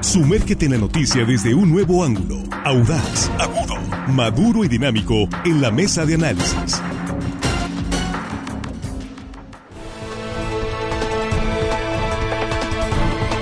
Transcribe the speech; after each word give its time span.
Sumérgete 0.00 0.66
en 0.66 0.72
la 0.72 0.78
noticia 0.78 1.24
desde 1.24 1.54
un 1.54 1.72
nuevo 1.72 2.04
ángulo, 2.04 2.42
audaz, 2.64 3.30
agudo, 3.38 3.76
maduro 4.08 4.64
y 4.64 4.68
dinámico 4.68 5.28
en 5.44 5.60
la 5.60 5.70
mesa 5.70 6.04
de 6.04 6.14
análisis. 6.14 6.80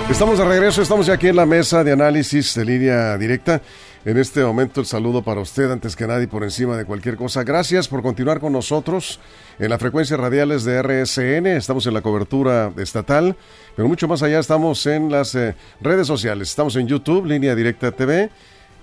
Estamos 0.09 0.39
de 0.39 0.45
regreso, 0.45 0.81
estamos 0.81 1.05
ya 1.05 1.13
aquí 1.13 1.27
en 1.27 1.35
la 1.35 1.45
mesa 1.45 1.83
de 1.83 1.91
análisis 1.91 2.55
de 2.55 2.65
línea 2.65 3.17
directa. 3.17 3.61
En 4.05 4.19
este 4.19 4.43
momento 4.43 4.81
el 4.81 4.85
saludo 4.85 5.23
para 5.23 5.41
usted 5.41 5.71
antes 5.71 5.95
que 5.95 6.05
nadie 6.05 6.27
por 6.27 6.43
encima 6.43 6.77
de 6.77 6.85
cualquier 6.85 7.15
cosa. 7.15 7.43
Gracias 7.43 7.87
por 7.87 8.03
continuar 8.03 8.39
con 8.39 8.53
nosotros 8.53 9.19
en 9.57 9.71
las 9.71 9.79
frecuencias 9.79 10.19
radiales 10.19 10.63
de 10.63 10.79
RSN. 10.79 11.47
Estamos 11.47 11.87
en 11.87 11.95
la 11.95 12.03
cobertura 12.03 12.71
estatal, 12.77 13.35
pero 13.75 13.87
mucho 13.87 14.07
más 14.07 14.21
allá 14.21 14.37
estamos 14.37 14.85
en 14.85 15.11
las 15.11 15.33
eh, 15.33 15.55
redes 15.81 16.05
sociales. 16.05 16.49
Estamos 16.49 16.75
en 16.75 16.85
YouTube, 16.85 17.25
Línea 17.25 17.55
Directa 17.55 17.91
TV, 17.91 18.29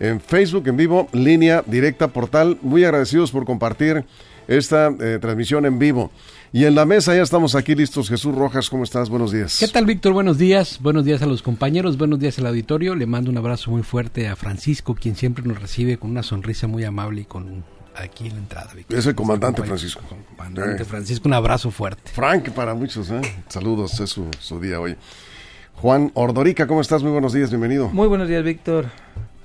en 0.00 0.20
Facebook 0.20 0.66
en 0.66 0.77
vivo, 0.77 1.06
Línea 1.12 1.62
Directa 1.64 2.09
Portal. 2.09 2.59
Muy 2.61 2.83
agradecidos 2.83 3.30
por 3.30 3.45
compartir 3.45 4.05
esta 4.48 4.89
eh, 4.89 5.19
transmisión 5.20 5.64
en 5.66 5.78
vivo. 5.78 6.11
Y 6.55 6.66
en 6.66 6.74
la 6.74 6.84
mesa 6.84 7.15
ya 7.15 7.23
estamos 7.23 7.55
aquí 7.55 7.74
listos. 7.74 8.11
Jesús 8.11 8.34
Rojas, 8.34 8.69
¿cómo 8.69 8.84
estás? 8.84 9.09
Buenos 9.09 9.33
días. 9.33 9.56
¿Qué 9.59 9.69
tal, 9.69 9.87
Víctor? 9.87 10.12
Buenos 10.12 10.37
días. 10.37 10.78
Buenos 10.83 11.06
días 11.06 11.23
a 11.23 11.27
los 11.27 11.42
compañeros, 11.42 11.97
buenos 11.97 12.19
días 12.20 12.38
al 12.38 12.47
auditorio. 12.47 12.95
Le 12.95 13.06
mando 13.06 13.30
un 13.30 13.38
abrazo 13.38 13.70
muy 13.70 13.83
fuerte 13.83 14.28
a 14.28 14.37
Francisco, 14.37 14.95
quien 14.95 15.16
siempre 15.16 15.42
nos 15.47 15.59
recibe 15.62 15.97
con 15.97 16.11
una 16.11 16.23
sonrisa 16.23 16.66
muy 16.66 16.84
amable 16.84 17.23
y 17.23 17.25
con 17.25 17.65
aquí 17.97 18.27
en 18.27 18.34
la 18.34 18.41
entrada, 18.41 18.70
Víctor. 18.75 18.98
Es 18.98 19.06
el 19.06 19.15
comandante 19.15 19.62
Francisco. 19.62 20.02
Comandante 20.37 20.84
Francisco, 20.84 21.27
un 21.27 21.33
abrazo 21.33 21.70
fuerte. 21.70 22.11
Frank 22.12 22.51
para 22.51 22.75
muchos, 22.75 23.11
¿eh? 23.11 23.23
Saludos, 23.48 23.98
es 24.00 24.11
su, 24.11 24.28
su 24.39 24.61
día 24.61 24.78
hoy. 24.78 24.95
Juan 25.77 26.11
Ordorica, 26.12 26.66
¿cómo 26.66 26.83
estás? 26.83 27.03
Muy 27.03 27.12
buenos 27.12 27.33
días, 27.33 27.48
bienvenido. 27.48 27.89
Muy 27.89 28.09
buenos 28.09 28.28
días, 28.28 28.45
Víctor. 28.45 28.91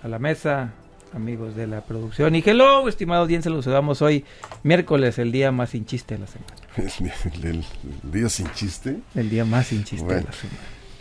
A 0.04 0.10
la 0.10 0.20
mesa, 0.20 0.74
amigos 1.14 1.56
de 1.56 1.68
la 1.68 1.82
producción. 1.82 2.36
Y 2.36 2.44
hello, 2.46 2.88
estimado 2.88 3.22
audiencia, 3.22 3.52
los 3.52 3.66
saludamos 3.66 4.02
hoy, 4.02 4.26
miércoles, 4.64 5.18
el 5.20 5.32
día 5.32 5.52
más 5.52 5.72
sin 5.72 5.86
chiste 5.86 6.16
de 6.16 6.22
la 6.22 6.28
semana. 6.28 6.54
¿El, 7.44 7.64
día 8.12 8.30
sin 8.30 8.52
chiste? 8.54 8.98
El 9.16 9.30
día 9.30 9.46
más 9.46 9.68
sin 9.68 9.84
chiste 9.84 10.14
de 10.14 10.24
la 10.24 10.32
semana. 10.32 10.60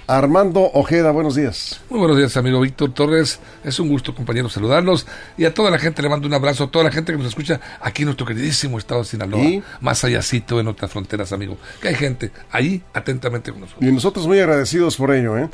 Armando 0.08 0.70
Ojeda, 0.72 1.10
buenos 1.10 1.34
días. 1.34 1.80
Muy 1.90 1.98
buenos 1.98 2.16
días, 2.16 2.36
amigo 2.36 2.60
Víctor 2.60 2.94
Torres. 2.94 3.40
Es 3.64 3.80
un 3.80 3.88
gusto, 3.88 4.14
compañero, 4.14 4.48
saludarlos. 4.48 5.04
Y 5.36 5.46
a 5.46 5.52
toda 5.52 5.68
la 5.68 5.80
gente 5.80 6.00
le 6.00 6.08
mando 6.08 6.28
un 6.28 6.34
abrazo, 6.34 6.64
a 6.64 6.70
toda 6.70 6.84
la 6.84 6.92
gente 6.92 7.10
que 7.10 7.18
nos 7.18 7.26
escucha 7.26 7.60
aquí 7.80 8.02
en 8.02 8.06
nuestro 8.06 8.24
queridísimo 8.24 8.78
estado 8.78 9.00
de 9.00 9.08
Sinaloa. 9.08 9.42
Más 9.80 10.04
allácito 10.04 10.60
en 10.60 10.68
otras 10.68 10.92
fronteras, 10.92 11.32
amigo. 11.32 11.58
Que 11.82 11.88
hay 11.88 11.96
gente 11.96 12.30
ahí 12.52 12.84
atentamente 12.94 13.50
con 13.50 13.62
nosotros. 13.62 13.84
Y 13.84 13.92
nosotros 13.92 14.28
muy 14.28 14.38
agradecidos 14.38 14.96
por 14.96 15.12
ello, 15.12 15.36
¿eh? 15.38 15.50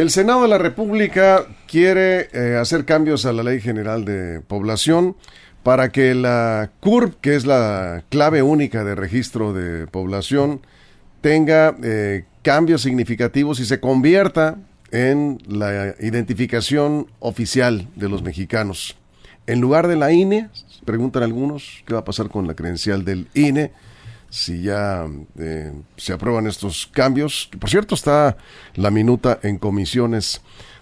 El 0.00 0.08
Senado 0.08 0.40
de 0.40 0.48
la 0.48 0.56
República 0.56 1.44
quiere 1.66 2.30
eh, 2.32 2.56
hacer 2.58 2.86
cambios 2.86 3.26
a 3.26 3.34
la 3.34 3.42
Ley 3.42 3.60
General 3.60 4.06
de 4.06 4.40
Población 4.40 5.14
para 5.62 5.90
que 5.90 6.14
la 6.14 6.70
CURP, 6.80 7.20
que 7.20 7.36
es 7.36 7.44
la 7.44 8.02
clave 8.08 8.40
única 8.40 8.82
de 8.82 8.94
registro 8.94 9.52
de 9.52 9.86
población, 9.86 10.62
tenga 11.20 11.76
eh, 11.82 12.24
cambios 12.40 12.80
significativos 12.80 13.60
y 13.60 13.66
se 13.66 13.78
convierta 13.78 14.56
en 14.90 15.36
la 15.46 15.94
identificación 16.00 17.08
oficial 17.18 17.86
de 17.94 18.08
los 18.08 18.22
mexicanos. 18.22 18.96
En 19.46 19.60
lugar 19.60 19.86
de 19.86 19.96
la 19.96 20.12
INE, 20.12 20.48
preguntan 20.86 21.24
algunos, 21.24 21.82
¿qué 21.84 21.92
va 21.92 22.00
a 22.00 22.04
pasar 22.06 22.30
con 22.30 22.46
la 22.46 22.54
credencial 22.54 23.04
del 23.04 23.28
INE? 23.34 23.70
Si 24.30 24.62
ya 24.62 25.06
eh, 25.38 25.72
se 25.96 26.12
aprueban 26.12 26.46
estos 26.46 26.86
cambios. 26.86 27.50
Por 27.58 27.68
cierto, 27.68 27.94
está 27.94 28.36
la 28.74 28.90
minuta 28.90 29.38
en 29.42 29.58
comisiones 29.58 30.40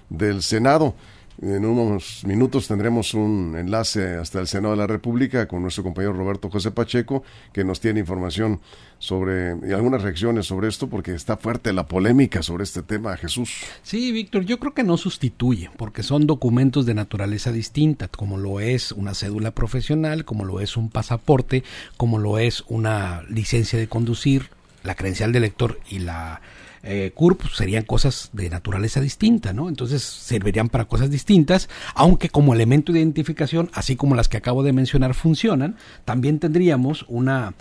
del 0.08 0.42
Senado. 0.42 0.94
En 1.41 1.64
unos 1.64 2.25
minutos 2.27 2.67
tendremos 2.67 3.14
un 3.14 3.55
enlace 3.56 4.17
hasta 4.17 4.41
el 4.41 4.48
Senado 4.48 4.75
de 4.75 4.78
la 4.78 4.89
República 4.89 5.47
con 5.47 5.62
nuestro 5.62 5.84
compañero 5.84 6.12
Roberto 6.12 6.50
José 6.50 6.72
Pacheco, 6.72 7.23
que 7.52 7.62
nos 7.62 7.79
tiene 7.79 8.01
información 8.01 8.61
sobre 8.98 9.55
y 9.64 9.73
algunas 9.73 10.02
reacciones 10.02 10.46
sobre 10.46 10.67
esto, 10.67 10.89
porque 10.89 11.14
está 11.14 11.36
fuerte 11.36 11.73
la 11.73 11.86
polémica 11.86 12.42
sobre 12.42 12.64
este 12.64 12.83
tema, 12.83 13.17
Jesús. 13.17 13.61
Sí, 13.85 14.11
Víctor, 14.11 14.46
yo 14.46 14.58
creo 14.58 14.74
que 14.74 14.83
no 14.83 14.96
sustituye, 14.96 15.70
porque 15.77 16.02
son 16.02 16.27
documentos 16.27 16.86
de 16.86 16.95
naturaleza 16.95 17.52
distinta, 17.52 18.08
como 18.08 18.36
lo 18.36 18.58
es 18.58 18.91
una 18.91 19.14
cédula 19.14 19.52
profesional, 19.52 20.24
como 20.24 20.45
lo 20.45 20.58
es 20.58 20.77
un 20.77 20.91
pasaporte, 20.91 21.62
como 21.96 22.18
lo 22.18 22.39
es 22.41 22.64
una 22.67 23.23
licencia 23.29 23.79
de 23.79 23.86
conducir, 23.86 24.51
la 24.83 24.96
credencial 24.96 25.30
de 25.30 25.41
lector 25.41 25.79
y 25.89 26.01
la 26.01 26.41
eh, 26.90 27.12
CURP 27.14 27.42
serían 27.52 27.84
cosas 27.84 28.30
de 28.32 28.48
naturaleza 28.48 29.02
distinta, 29.02 29.52
¿no? 29.52 29.68
Entonces 29.68 30.02
servirían 30.02 30.70
para 30.70 30.86
cosas 30.86 31.10
distintas, 31.10 31.68
aunque 31.94 32.30
como 32.30 32.54
elemento 32.54 32.94
de 32.94 33.00
identificación, 33.00 33.68
así 33.74 33.94
como 33.94 34.14
las 34.14 34.28
que 34.28 34.38
acabo 34.38 34.62
de 34.62 34.72
mencionar 34.72 35.12
funcionan, 35.12 35.76
también 36.06 36.38
tendríamos 36.38 37.04
una, 37.08 37.52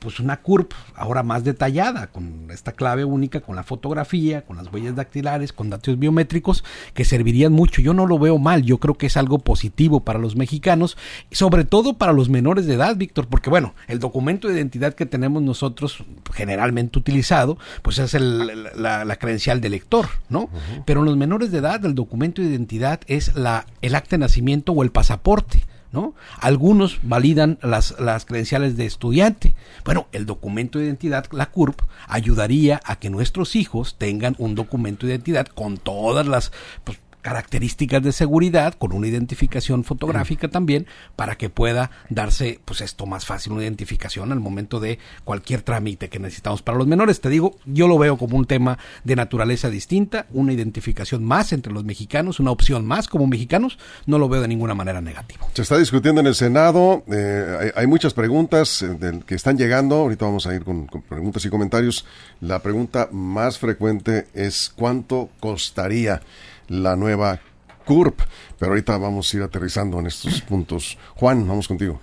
pues 0.00 0.20
una 0.20 0.42
CURP 0.42 0.74
ahora 0.94 1.22
más 1.22 1.44
detallada, 1.44 2.08
con 2.08 2.50
esta 2.50 2.72
clave 2.72 3.06
única, 3.06 3.40
con 3.40 3.56
la 3.56 3.62
fotografía, 3.62 4.42
con 4.42 4.58
las 4.58 4.70
huellas 4.70 4.94
dactilares, 4.94 5.54
con 5.54 5.70
datos 5.70 5.98
biométricos, 5.98 6.62
que 6.92 7.06
servirían 7.06 7.54
mucho. 7.54 7.80
Yo 7.80 7.94
no 7.94 8.06
lo 8.06 8.18
veo 8.18 8.36
mal, 8.36 8.64
yo 8.64 8.76
creo 8.76 8.98
que 8.98 9.06
es 9.06 9.16
algo 9.16 9.38
positivo 9.38 10.00
para 10.00 10.18
los 10.18 10.36
mexicanos, 10.36 10.98
sobre 11.30 11.64
todo 11.64 11.96
para 11.96 12.12
los 12.12 12.28
menores 12.28 12.66
de 12.66 12.74
edad, 12.74 12.96
Víctor, 12.96 13.28
porque 13.28 13.48
bueno, 13.48 13.74
el 13.86 13.98
documento 13.98 14.46
de 14.46 14.56
identidad 14.56 14.92
que 14.92 15.06
tenemos 15.06 15.42
nosotros 15.42 16.04
generalmente 16.34 16.98
utilizado, 16.98 17.56
pues 17.80 17.98
es 17.98 18.12
el 18.12 18.57
la, 18.74 19.16
credencial 19.16 19.60
de 19.60 19.68
lector, 19.68 20.08
¿no? 20.28 20.48
Pero 20.84 21.00
en 21.00 21.06
los 21.06 21.16
menores 21.16 21.50
de 21.50 21.58
edad 21.58 21.84
el 21.84 21.94
documento 21.94 22.42
de 22.42 22.48
identidad 22.48 23.00
es 23.06 23.34
la, 23.34 23.66
el 23.82 23.94
acta 23.94 24.16
de 24.16 24.18
nacimiento 24.18 24.72
o 24.72 24.82
el 24.82 24.90
pasaporte. 24.90 25.62
¿No? 25.90 26.12
Algunos 26.38 26.98
validan 27.02 27.58
las, 27.62 27.98
las, 27.98 28.26
credenciales 28.26 28.76
de 28.76 28.84
estudiante. 28.84 29.54
Bueno, 29.86 30.06
el 30.12 30.26
documento 30.26 30.78
de 30.78 30.84
identidad, 30.84 31.24
la 31.30 31.46
CURP, 31.46 31.80
ayudaría 32.06 32.78
a 32.84 32.96
que 32.96 33.08
nuestros 33.08 33.56
hijos 33.56 33.96
tengan 33.96 34.36
un 34.36 34.54
documento 34.54 35.06
de 35.06 35.14
identidad 35.14 35.46
con 35.46 35.78
todas 35.78 36.26
las 36.26 36.52
pues, 36.84 36.98
características 37.28 38.02
de 38.02 38.12
seguridad 38.12 38.72
con 38.72 38.94
una 38.94 39.06
identificación 39.06 39.84
fotográfica 39.84 40.48
también 40.48 40.86
para 41.14 41.36
que 41.36 41.50
pueda 41.50 41.90
darse 42.08 42.58
pues 42.64 42.80
esto 42.80 43.04
más 43.04 43.26
fácil 43.26 43.52
una 43.52 43.64
identificación 43.64 44.32
al 44.32 44.40
momento 44.40 44.80
de 44.80 44.98
cualquier 45.24 45.60
trámite 45.60 46.08
que 46.08 46.18
necesitamos 46.18 46.62
para 46.62 46.78
los 46.78 46.86
menores. 46.86 47.20
Te 47.20 47.28
digo 47.28 47.58
yo 47.66 47.86
lo 47.86 47.98
veo 47.98 48.16
como 48.16 48.38
un 48.38 48.46
tema 48.46 48.78
de 49.04 49.14
naturaleza 49.14 49.68
distinta 49.68 50.24
una 50.32 50.54
identificación 50.54 51.22
más 51.22 51.52
entre 51.52 51.70
los 51.70 51.84
mexicanos 51.84 52.40
una 52.40 52.50
opción 52.50 52.86
más 52.86 53.08
como 53.08 53.26
mexicanos 53.26 53.78
no 54.06 54.18
lo 54.18 54.30
veo 54.30 54.40
de 54.40 54.48
ninguna 54.48 54.74
manera 54.74 55.02
negativo. 55.02 55.46
Se 55.52 55.60
está 55.60 55.76
discutiendo 55.76 56.22
en 56.22 56.28
el 56.28 56.34
senado 56.34 57.04
eh, 57.12 57.72
hay, 57.76 57.86
muchas 57.86 58.14
preguntas 58.14 58.80
eh, 58.80 59.20
que 59.26 59.34
están 59.34 59.58
llegando 59.58 59.96
ahorita 59.96 60.24
vamos 60.24 60.46
a 60.46 60.54
ir 60.54 60.64
con 60.64 60.86
preguntas 60.86 61.44
y 61.44 61.50
comentarios. 61.50 62.06
La 62.40 62.60
pregunta 62.60 63.10
más 63.12 63.58
frecuente 63.58 64.28
es 64.32 64.72
cuánto 64.74 65.28
costaría 65.40 66.22
la 66.68 66.96
nueva 66.96 67.40
CURP. 67.84 68.20
Pero 68.58 68.72
ahorita 68.72 68.96
vamos 68.98 69.32
a 69.32 69.36
ir 69.36 69.42
aterrizando 69.42 69.98
en 69.98 70.06
estos 70.06 70.40
puntos. 70.48 70.98
Juan, 71.16 71.46
vamos 71.46 71.68
contigo. 71.68 72.00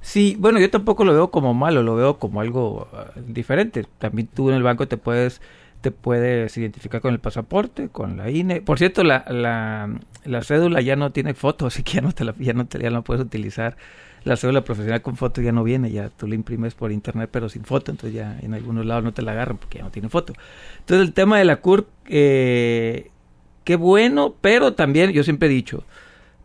Sí, 0.00 0.36
bueno, 0.38 0.60
yo 0.60 0.70
tampoco 0.70 1.04
lo 1.04 1.14
veo 1.14 1.30
como 1.30 1.54
malo, 1.54 1.82
lo 1.82 1.94
veo 1.96 2.18
como 2.18 2.40
algo 2.40 2.88
ah, 2.92 3.06
diferente. 3.26 3.86
También 3.98 4.28
tú 4.28 4.50
en 4.50 4.56
el 4.56 4.62
banco 4.62 4.86
te 4.86 4.96
puedes 4.96 5.40
te 5.84 5.90
puedes 5.90 6.56
identificar 6.56 7.02
con 7.02 7.12
el 7.12 7.20
pasaporte, 7.20 7.90
con 7.90 8.16
la 8.16 8.30
INE. 8.30 8.62
Por 8.62 8.78
cierto, 8.78 9.04
la, 9.04 9.22
la, 9.28 9.90
la 10.24 10.42
cédula 10.42 10.80
ya 10.80 10.96
no 10.96 11.12
tiene 11.12 11.34
foto, 11.34 11.66
así 11.68 11.82
que 11.82 11.94
ya 11.94 12.00
no 12.00 12.12
te 12.12 12.24
la, 12.24 12.34
ya 12.38 12.54
no 12.54 12.66
te, 12.66 12.78
ya 12.80 12.88
no 12.88 13.04
puedes 13.04 13.22
utilizar. 13.22 13.76
La 14.24 14.36
cédula 14.36 14.64
profesional 14.64 15.02
con 15.02 15.16
foto 15.16 15.42
ya 15.42 15.52
no 15.52 15.62
viene, 15.62 15.90
ya 15.90 16.08
tú 16.08 16.26
la 16.26 16.34
imprimes 16.34 16.74
por 16.74 16.90
internet 16.90 17.28
pero 17.30 17.50
sin 17.50 17.64
foto, 17.64 17.90
entonces 17.90 18.14
ya 18.14 18.38
en 18.40 18.54
algunos 18.54 18.86
lados 18.86 19.04
no 19.04 19.12
te 19.12 19.20
la 19.20 19.32
agarran 19.32 19.58
porque 19.58 19.78
ya 19.78 19.84
no 19.84 19.90
tiene 19.90 20.08
foto. 20.08 20.32
Entonces 20.78 21.06
el 21.06 21.12
tema 21.12 21.38
de 21.38 21.44
la 21.44 21.56
CURP, 21.56 21.86
eh, 22.08 23.10
qué 23.64 23.76
bueno, 23.76 24.34
pero 24.40 24.74
también 24.74 25.12
yo 25.12 25.24
siempre 25.24 25.48
he 25.48 25.52
dicho, 25.52 25.84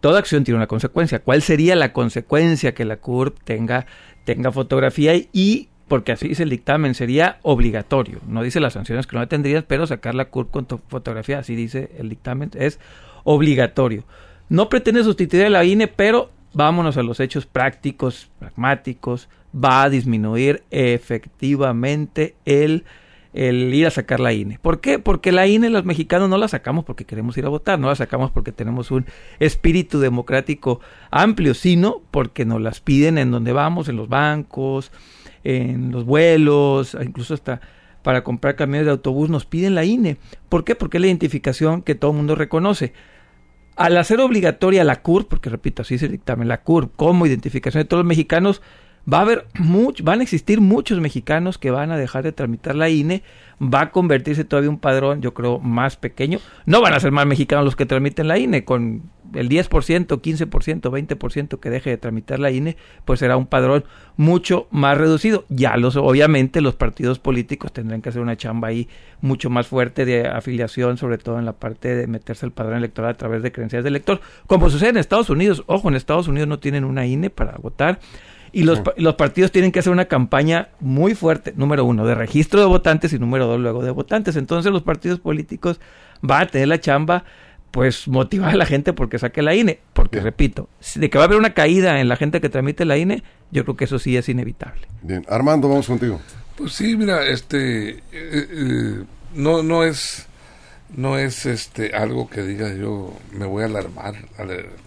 toda 0.02 0.20
acción 0.20 0.44
tiene 0.44 0.58
una 0.58 0.68
consecuencia. 0.68 1.20
¿Cuál 1.20 1.42
sería 1.42 1.76
la 1.76 1.94
consecuencia 1.94 2.74
que 2.74 2.86
la 2.86 2.98
CURP 2.98 3.38
tenga, 3.44 3.86
tenga 4.26 4.52
fotografía 4.52 5.14
y 5.32 5.70
porque 5.90 6.14
así 6.14 6.30
dice 6.30 6.44
el 6.44 6.50
dictamen, 6.50 6.94
sería 6.94 7.40
obligatorio. 7.42 8.20
No 8.28 8.44
dice 8.44 8.62
las 8.62 8.74
sanciones 8.74 9.08
que 9.08 9.18
no 9.18 9.28
tendrías, 9.28 9.66
pero 9.68 9.88
sacar 9.88 10.16
la 10.16 10.26
CURP 10.26 10.52
con 10.52 10.66
tu 10.66 10.78
fotografía, 10.88 11.40
así 11.40 11.56
dice 11.56 11.90
el 11.98 12.08
dictamen, 12.08 12.52
es 12.54 12.80
obligatorio. 13.26 14.06
No 14.48 14.70
pretende 14.70 15.04
sustituir 15.04 15.46
a 15.46 15.50
la 15.50 15.66
INE, 15.66 15.88
pero 15.88 16.32
vámonos 16.54 16.96
a 16.98 17.04
los 17.04 17.20
hechos 17.20 17.46
prácticos, 17.46 18.30
pragmáticos, 18.40 19.28
va 19.54 19.84
a 19.84 19.90
disminuir 19.90 20.64
efectivamente 20.70 22.36
el 22.46 22.86
el 23.34 23.74
ir 23.74 23.86
a 23.86 23.92
sacar 23.92 24.20
la 24.20 24.34
INE. 24.34 24.60
¿Por 24.60 24.82
qué? 24.82 25.00
Porque 25.00 25.32
la 25.32 25.48
INE 25.48 25.70
los 25.70 25.86
mexicanos 25.86 26.30
no 26.30 26.38
la 26.38 26.48
sacamos 26.48 26.84
porque 26.86 27.06
queremos 27.06 27.38
ir 27.38 27.46
a 27.46 27.50
votar, 27.50 27.80
no 27.80 27.88
la 27.88 27.96
sacamos 27.96 28.32
porque 28.32 28.52
tenemos 28.52 28.92
un 28.92 29.06
espíritu 29.40 30.00
democrático 30.00 30.80
amplio, 31.12 31.54
sino 31.54 32.02
porque 32.12 32.46
nos 32.46 32.62
las 32.62 32.80
piden 32.82 33.18
en 33.18 33.32
donde 33.32 33.54
vamos, 33.54 33.88
en 33.88 33.98
los 33.98 34.10
bancos, 34.10 34.92
en 35.44 35.92
los 35.92 36.06
vuelos, 36.06 36.98
incluso 37.00 37.34
hasta 37.34 37.62
para 38.04 38.24
comprar 38.24 38.56
camiones 38.56 38.86
de 38.86 38.92
autobús 38.92 39.30
nos 39.30 39.46
piden 39.46 39.76
la 39.76 39.86
INE. 39.86 40.18
¿Por 40.48 40.64
qué? 40.64 40.76
Porque 40.76 40.98
es 40.98 41.02
la 41.02 41.08
identificación 41.08 41.82
que 41.82 41.96
todo 41.96 42.12
el 42.12 42.18
mundo 42.18 42.36
reconoce. 42.36 42.94
Al 43.76 43.98
hacer 43.98 44.20
obligatoria 44.20 44.84
la 44.84 45.02
CUR, 45.02 45.28
porque 45.28 45.50
repito, 45.50 45.84
así 45.84 45.98
se 45.98 46.08
dictamen, 46.08 46.48
la 46.48 46.62
CUR 46.62 46.92
como 46.92 47.26
identificación 47.26 47.84
de 47.84 47.88
todos 47.88 48.04
los 48.04 48.08
mexicanos, 48.08 48.62
va 49.12 49.20
a 49.20 49.22
haber 49.22 49.48
mucho, 49.56 50.04
van 50.04 50.20
a 50.20 50.24
existir 50.24 50.62
muchos 50.62 51.00
mexicanos 51.00 51.58
que 51.58 51.72
van 51.72 51.92
a 51.92 51.98
dejar 51.98 52.24
de 52.24 52.32
tramitar 52.32 52.76
la 52.76 52.90
INE, 52.90 53.24
va 53.62 53.82
a 53.82 53.92
convertirse 53.92 54.46
todavía 54.46 54.70
un 54.70 54.80
padrón, 54.80 55.22
yo 55.22 55.34
creo, 55.34 55.60
más 55.60 55.98
pequeño. 55.98 56.40
No 56.66 56.82
van 56.82 56.94
a 56.94 57.00
ser 57.00 57.12
más 57.12 57.26
mexicanos 57.26 57.66
los 57.66 57.76
que 57.76 57.86
tramiten 57.86 58.28
la 58.28 58.38
INE, 58.38 58.64
con 58.64 59.04
el 59.34 59.50
10%, 59.50 59.70
15%, 59.70 60.82
20% 60.82 61.60
que 61.60 61.70
deje 61.70 61.90
de 61.92 61.98
tramitar 61.98 62.40
la 62.40 62.52
INE, 62.52 62.78
pues 63.06 63.20
será 63.20 63.38
un 63.38 63.46
padrón 63.46 63.84
mucho 64.18 64.68
más 64.72 64.98
reducido. 64.98 65.46
Ya 65.50 65.78
los, 65.78 65.96
obviamente, 65.96 66.62
los 66.62 66.76
partidos 66.76 67.20
políticos 67.20 67.74
tendrán 67.74 68.02
que 68.02 68.10
hacer 68.10 68.22
una 68.22 68.38
chamba 68.38 68.70
ahí 68.70 68.88
mucho 69.22 69.50
más 69.50 69.68
fuerte 69.68 70.06
de 70.06 70.28
afiliación, 70.28 70.98
sobre 70.98 71.18
todo 71.18 71.38
en 71.38 71.46
la 71.46 71.54
parte 71.54 71.96
de 71.96 72.08
meterse 72.08 72.46
al 72.46 72.52
padrón 72.52 72.78
electoral 72.78 73.12
a 73.12 73.18
través 73.18 73.44
de 73.44 73.52
credenciales 73.52 73.84
de 73.84 73.90
elector, 73.90 74.22
como 74.48 74.70
sucede 74.70 74.90
en 74.90 74.98
Estados 74.98 75.30
Unidos. 75.30 75.64
Ojo, 75.68 75.90
en 75.90 75.96
Estados 75.96 76.28
Unidos 76.28 76.48
no 76.48 76.60
tienen 76.60 76.84
una 76.84 77.06
INE 77.06 77.30
para 77.30 77.58
votar 77.58 78.00
y 78.52 78.64
los, 78.64 78.82
los 78.98 79.16
partidos 79.16 79.52
tienen 79.52 79.72
que 79.72 79.80
hacer 79.80 79.92
una 79.92 80.06
campaña 80.06 80.70
muy 80.80 81.16
fuerte, 81.16 81.54
número 81.56 81.86
uno, 81.86 82.06
de 82.06 82.16
registro 82.16 82.60
de 82.60 82.66
votantes 82.66 83.14
y 83.14 83.20
número 83.20 83.48
dos, 83.48 83.60
luego 83.60 83.84
de 83.84 83.92
votantes. 83.92 84.36
Entonces 84.36 84.72
los 84.72 84.84
partidos 84.84 85.20
políticos 85.20 85.80
van 86.22 86.44
a 86.44 86.48
tener 86.48 86.68
la 86.68 86.80
chamba, 86.80 87.24
pues 87.72 88.08
motivar 88.08 88.52
a 88.52 88.58
la 88.58 88.66
gente 88.66 88.94
porque 88.94 89.20
saque 89.20 89.42
la 89.42 89.56
INE. 89.56 89.80
Porque, 89.94 90.20
repito, 90.20 90.70
de 90.96 91.10
que 91.10 91.18
va 91.18 91.26
a 91.26 91.28
haber 91.28 91.38
una 91.38 91.54
caída 91.54 92.00
en 92.00 92.10
la 92.10 92.16
gente 92.16 92.42
que 92.42 92.50
tramite 92.50 92.86
la 92.86 92.98
INE, 92.98 93.24
yo 93.52 93.64
creo 93.64 93.78
que 93.78 93.86
eso 93.86 94.00
sí 94.00 94.18
es 94.18 94.30
inevitable. 94.30 94.88
Bien, 95.02 95.26
Armando, 95.30 95.70
vamos 95.70 95.88
contigo. 95.88 96.20
Pues 96.56 96.74
sí, 96.74 96.98
mira, 96.98 97.26
este, 97.26 97.90
eh, 97.90 98.00
eh, 98.12 99.04
no, 99.36 99.64
no 99.64 99.84
es, 99.84 100.28
no 100.96 101.18
es 101.18 101.46
este 101.46 101.96
algo 101.96 102.30
que 102.30 102.42
diga 102.42 102.74
yo 102.74 103.14
me 103.32 103.46
voy 103.46 103.64
a 103.64 103.68
alarmar 103.68 104.16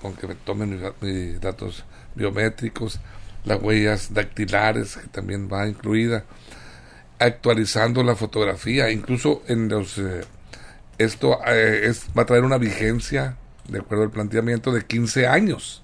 con 0.01 0.15
que 0.15 0.27
me 0.27 0.35
tomen 0.35 0.81
mis 1.01 1.41
datos 1.41 1.85
biométricos 2.15 3.01
las 3.45 3.61
huellas 3.61 4.15
dactilares, 4.15 4.97
que 4.97 5.09
también 5.09 5.49
va 5.53 5.67
incluida, 5.67 6.25
actualizando 7.19 8.03
la 8.03 8.17
fotografía, 8.17 8.91
incluso 8.91 9.43
en 9.49 9.69
los... 9.69 9.99
Eh, 9.99 10.23
esto 10.99 11.39
eh, 11.47 11.83
es, 11.85 12.07
va 12.17 12.23
a 12.23 12.27
traer 12.27 12.45
una 12.45 12.59
vigencia, 12.59 13.37
de 13.69 13.79
acuerdo 13.79 14.05
al 14.05 14.11
planteamiento, 14.11 14.73
de 14.73 14.85
15 14.85 15.27
años. 15.27 15.83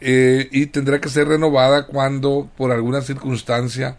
Eh, 0.00 0.48
y 0.52 0.66
tendrá 0.66 1.00
que 1.00 1.08
ser 1.08 1.28
renovada 1.28 1.86
cuando, 1.86 2.50
por 2.56 2.70
alguna 2.72 3.00
circunstancia, 3.00 3.98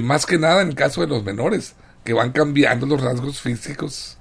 más 0.00 0.26
que 0.26 0.38
nada 0.38 0.62
en 0.62 0.68
el 0.68 0.74
caso 0.76 1.00
de 1.00 1.08
los 1.08 1.24
menores, 1.24 1.74
que 2.04 2.12
van 2.12 2.30
cambiando 2.30 2.86
los 2.86 3.00
rasgos 3.00 3.40
físicos. 3.40 4.18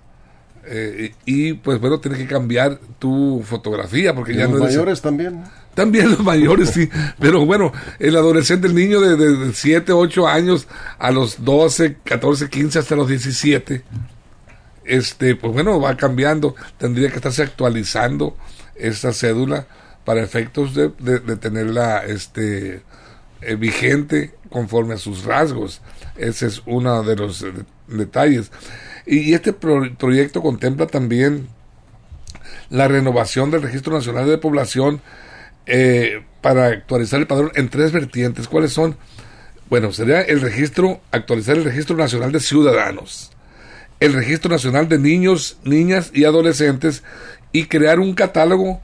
Y 1.25 1.53
pues 1.53 1.79
bueno, 1.79 1.99
tiene 1.99 2.17
que 2.17 2.27
cambiar 2.27 2.79
tu 2.99 3.43
fotografía, 3.45 4.13
porque 4.13 4.35
ya 4.35 4.43
los 4.43 4.59
no 4.59 4.65
mayores 4.65 5.01
también. 5.01 5.43
También 5.73 6.11
los 6.11 6.19
mayores, 6.19 6.69
sí. 6.69 6.89
Pero 7.19 7.45
bueno, 7.45 7.71
el 7.99 8.15
adolescente, 8.15 8.67
el 8.67 8.75
niño 8.75 8.99
de, 8.99 9.15
de, 9.15 9.53
7, 9.53 9.93
8 9.93 10.27
años 10.27 10.67
a 10.99 11.11
los 11.11 11.43
12, 11.43 11.97
14, 12.03 12.49
15 12.49 12.79
hasta 12.79 12.95
los 12.95 13.07
17, 13.07 13.81
este, 14.85 15.35
pues 15.35 15.53
bueno, 15.53 15.79
va 15.79 15.95
cambiando. 15.95 16.55
Tendría 16.77 17.09
que 17.09 17.15
estarse 17.15 17.43
actualizando 17.43 18.35
esta 18.75 19.13
cédula 19.13 19.65
para 20.03 20.21
efectos 20.21 20.75
de, 20.75 20.89
de 20.99 21.37
tenerla 21.37 22.03
este, 22.05 22.81
eh, 23.41 23.55
vigente 23.55 24.35
conforme 24.49 24.93
a 24.93 24.97
sus 24.97 25.23
rasgos. 25.23 25.81
Ese 26.15 26.45
es 26.47 26.61
uno 26.67 27.01
de 27.01 27.15
los 27.15 27.41
eh, 27.41 27.51
detalles. 27.87 28.51
Y, 29.11 29.33
este 29.33 29.51
proyecto 29.51 30.41
contempla 30.41 30.87
también 30.87 31.49
la 32.69 32.87
renovación 32.87 33.51
del 33.51 33.61
Registro 33.61 33.93
Nacional 33.93 34.25
de 34.25 34.37
Población 34.37 35.01
eh, 35.65 36.23
para 36.39 36.67
actualizar 36.67 37.19
el 37.19 37.27
padrón 37.27 37.51
en 37.55 37.67
tres 37.67 37.91
vertientes. 37.91 38.47
¿Cuáles 38.47 38.71
son? 38.71 38.95
Bueno, 39.69 39.91
sería 39.91 40.21
el 40.21 40.39
registro, 40.39 41.01
actualizar 41.11 41.57
el 41.57 41.65
registro 41.65 41.97
nacional 41.97 42.31
de 42.31 42.39
ciudadanos, 42.39 43.33
el 43.99 44.13
registro 44.13 44.49
nacional 44.49 44.87
de 44.87 44.97
niños, 44.97 45.57
niñas 45.65 46.11
y 46.13 46.23
adolescentes 46.23 47.03
y 47.51 47.65
crear 47.65 47.99
un 47.99 48.13
catálogo 48.13 48.79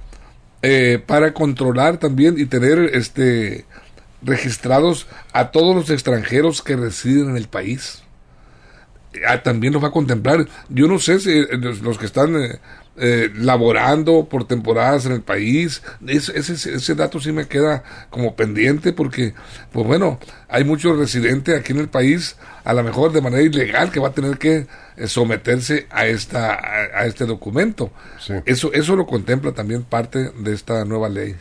eh, 0.62 1.01
para 1.06 1.33
controlar 1.33 2.00
también 2.00 2.38
y 2.38 2.47
tener 2.47 2.79
este 2.94 3.63
registrados 4.21 5.07
a 5.31 5.51
todos 5.51 5.74
los 5.74 5.89
extranjeros 5.89 6.62
que 6.62 6.75
residen 6.75 7.29
en 7.29 7.38
el 7.38 7.47
país. 7.47 8.03
Ah, 9.28 9.42
también 9.42 9.74
los 9.74 9.84
va 9.84 9.90
a 9.90 9.92
contemplar. 9.92 10.48
Yo 10.69 10.88
no 10.88 11.00
sé 11.00 11.19
si 11.19 11.31
eh, 11.31 11.48
los, 11.58 11.98
que 11.98 12.06
están 12.06 12.36
eh, 12.98 13.30
laborando 13.36 14.28
por 14.30 14.48
temporadas 14.48 15.06
en 15.06 15.14
el 15.14 15.22
país. 15.22 15.81
ese, 16.08 16.38
ese, 16.38 16.96
dato 16.96 17.19
sí 17.19 17.31
me 17.31 17.48
queda 17.48 17.84
como 18.10 18.36
pendiente 18.36 18.94
porque, 18.94 19.34
pues 19.72 19.86
bueno, 19.86 20.19
hay 20.50 20.64
muchos 20.64 20.98
residentes 20.98 21.58
aquí 21.58 21.74
en 21.74 21.80
el 21.80 21.90
país, 21.90 22.38
a 22.64 22.74
lo 22.74 22.84
mejor 22.84 23.12
de 23.12 23.22
manera 23.22 23.44
ilegal, 23.44 23.92
que 23.92 24.00
va 24.00 24.10
a 24.10 24.14
tener 24.14 24.38
que 24.38 24.68
eh, 24.98 25.08
someterse 25.08 25.88
a, 25.90 26.08
esta, 26.08 26.54
a, 26.54 27.06
este 27.06 27.25
documento. 27.25 27.92
Eso, 28.46 28.74
eso 28.74 28.96
lo 28.96 29.06
contempla 29.06 29.52
también 29.52 29.84
parte 29.84 30.31
de 30.31 30.54
esta 30.54 30.84
nueva 30.86 31.08
ley. 31.08 31.36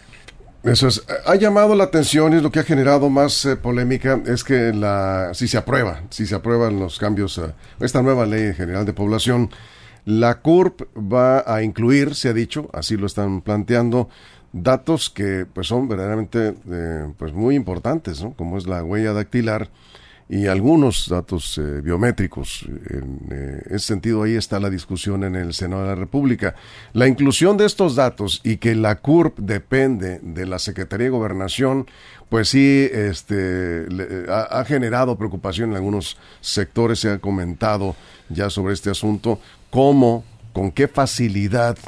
Eso 0.66 0.88
es, 0.88 1.04
ha 1.24 1.36
llamado 1.36 1.76
la 1.76 1.84
atención 1.84 2.32
y 2.32 2.36
es 2.36 2.42
lo 2.42 2.50
que 2.50 2.58
ha 2.58 2.64
generado 2.64 3.08
más 3.08 3.44
eh, 3.44 3.54
polémica 3.56 4.20
es 4.26 4.42
que 4.42 4.72
la, 4.72 5.30
si 5.32 5.46
se 5.46 5.56
aprueba, 5.56 6.02
si 6.10 6.26
se 6.26 6.34
aprueban 6.34 6.80
los 6.80 6.98
cambios, 6.98 7.38
a 7.38 7.54
esta 7.78 8.02
nueva 8.02 8.26
ley 8.26 8.52
general 8.52 8.84
de 8.84 8.92
población, 8.92 9.50
la 10.04 10.40
CURP 10.40 10.82
va 10.96 11.44
a 11.46 11.62
incluir, 11.62 12.16
se 12.16 12.30
ha 12.30 12.32
dicho, 12.32 12.68
así 12.72 12.96
lo 12.96 13.06
están 13.06 13.42
planteando, 13.42 14.08
datos 14.52 15.08
que 15.08 15.46
pues 15.52 15.68
son 15.68 15.86
verdaderamente 15.86 16.54
eh, 16.68 17.12
pues 17.16 17.32
muy 17.32 17.54
importantes, 17.54 18.22
¿no? 18.22 18.32
como 18.32 18.58
es 18.58 18.66
la 18.66 18.82
huella 18.82 19.12
dactilar 19.12 19.68
y 20.28 20.46
algunos 20.46 21.08
datos 21.08 21.58
eh, 21.58 21.80
biométricos. 21.80 22.66
En 22.90 23.20
eh, 23.30 23.62
ese 23.66 23.86
sentido, 23.86 24.22
ahí 24.22 24.34
está 24.34 24.58
la 24.58 24.70
discusión 24.70 25.24
en 25.24 25.36
el 25.36 25.54
Senado 25.54 25.82
de 25.82 25.88
la 25.88 25.94
República. 25.94 26.54
La 26.92 27.06
inclusión 27.06 27.56
de 27.56 27.66
estos 27.66 27.94
datos 27.94 28.40
y 28.42 28.56
que 28.56 28.74
la 28.74 28.96
CURP 28.96 29.38
depende 29.38 30.20
de 30.22 30.46
la 30.46 30.58
Secretaría 30.58 31.04
de 31.04 31.10
Gobernación, 31.10 31.86
pues 32.28 32.48
sí, 32.48 32.88
este, 32.92 33.86
ha, 34.28 34.60
ha, 34.60 34.64
generado 34.64 35.16
preocupación 35.16 35.70
en 35.70 35.76
algunos 35.76 36.16
sectores, 36.40 36.98
se 36.98 37.10
ha 37.10 37.18
comentado 37.18 37.94
ya 38.28 38.50
sobre 38.50 38.74
este 38.74 38.90
asunto, 38.90 39.38
cómo, 39.70 40.24
con 40.52 40.72
qué 40.72 40.88
facilidad 40.88 41.78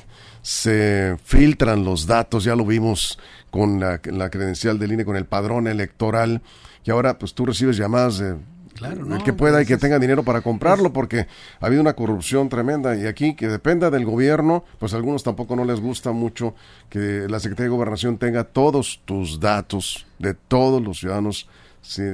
se 0.43 1.17
filtran 1.24 1.84
los 1.84 2.06
datos, 2.06 2.44
ya 2.44 2.55
lo 2.55 2.65
vimos 2.65 3.19
con 3.51 3.81
la, 3.81 3.98
credencial 3.98 4.79
del 4.79 4.93
INE, 4.93 5.05
con 5.05 5.17
el 5.17 5.27
padrón 5.27 5.67
electoral, 5.67 6.43
y 6.88 6.90
ahora 6.90 7.18
pues 7.18 7.34
tú 7.34 7.44
recibes 7.44 7.76
llamadas 7.76 8.18
de 8.18 8.36
Claro, 8.74 9.12
el 9.14 9.24
que 9.24 9.32
pueda 9.32 9.60
y 9.60 9.66
que 9.66 9.76
tenga 9.76 9.98
dinero 9.98 10.22
para 10.22 10.40
comprarlo, 10.40 10.92
porque 10.92 11.26
ha 11.60 11.66
habido 11.66 11.82
una 11.82 11.94
corrupción 11.94 12.48
tremenda 12.48 12.96
y 12.96 13.06
aquí 13.06 13.34
que 13.34 13.48
dependa 13.48 13.90
del 13.90 14.04
gobierno, 14.04 14.64
pues 14.78 14.94
a 14.94 14.96
algunos 14.96 15.24
tampoco 15.24 15.56
no 15.56 15.64
les 15.64 15.80
gusta 15.80 16.12
mucho 16.12 16.54
que 16.88 17.26
la 17.28 17.40
Secretaría 17.40 17.70
de 17.70 17.76
Gobernación 17.76 18.18
tenga 18.18 18.44
todos 18.44 19.02
tus 19.04 19.40
datos 19.40 20.06
de 20.20 20.34
todos 20.34 20.80
los 20.80 21.00
ciudadanos. 21.00 21.48
Sí, 21.82 22.04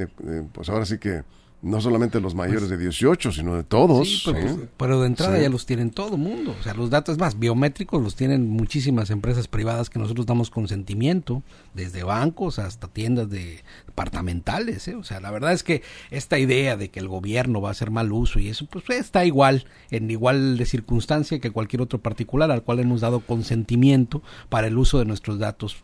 pues 0.53 0.71
ahora 0.71 0.87
sí 0.87 0.97
que 0.97 1.23
no 1.65 1.81
solamente 1.81 2.21
los 2.21 2.35
mayores 2.35 2.69
de 2.69 2.77
18, 2.77 3.33
sino 3.33 3.57
de 3.57 3.65
todos. 3.65 4.23
pero, 4.25 4.41
pues, 4.41 4.69
pero, 4.77 5.01
de 5.01 5.07
entrada 5.07 5.41
ya 5.41 5.49
los 5.49 5.65
tienen 5.65 5.91
todo 5.91 6.15
el 6.15 6.21
mundo. 6.21 6.55
O 6.59 6.63
sea, 6.63 6.75
los 6.75 6.91
datos 6.91 7.17
más 7.17 7.39
biométricos 7.39 8.03
los 8.03 8.15
tienen 8.17 8.51
muchísimas 8.51 9.09
empresas 9.09 9.49
privadas 9.49 9.89
que 9.89 9.99
nosotros 9.99 10.27
damos 10.27 10.51
consentimiento, 10.51 11.43
desde 11.73 12.05
bancos 12.05 12.59
hasta 12.59 12.89
tiendas 12.89 13.31
de 13.31 13.65
departamentales. 13.87 14.87
¿eh? 14.89 14.95
O 14.95 15.05
sea, 15.05 15.21
la 15.21 15.31
verdad 15.31 15.53
es 15.53 15.65
que 15.65 15.83
esta 16.11 16.39
idea 16.39 16.77
de 16.77 16.91
que 16.91 17.01
el 17.01 17.09
gobierno 17.09 17.63
va 17.63 17.71
a 17.71 17.73
hacer 17.73 17.91
mal 17.91 18.13
uso 18.13 18.39
y 18.39 18.49
eso, 18.49 18.67
pues 18.67 18.85
está 18.91 19.25
igual, 19.25 19.65
en 19.91 20.11
igual 20.11 20.59
de 20.59 20.67
circunstancia 20.67 21.39
que 21.39 21.51
cualquier 21.51 21.81
otro 21.81 21.99
particular 21.99 22.51
al 22.51 22.63
cual 22.63 22.81
hemos 22.81 23.01
dado 23.01 23.21
consentimiento 23.21 24.23
para 24.51 24.67
el 24.67 24.77
uso 24.77 24.99
de 24.99 25.07
nuestros 25.07 25.39
datos 25.39 25.83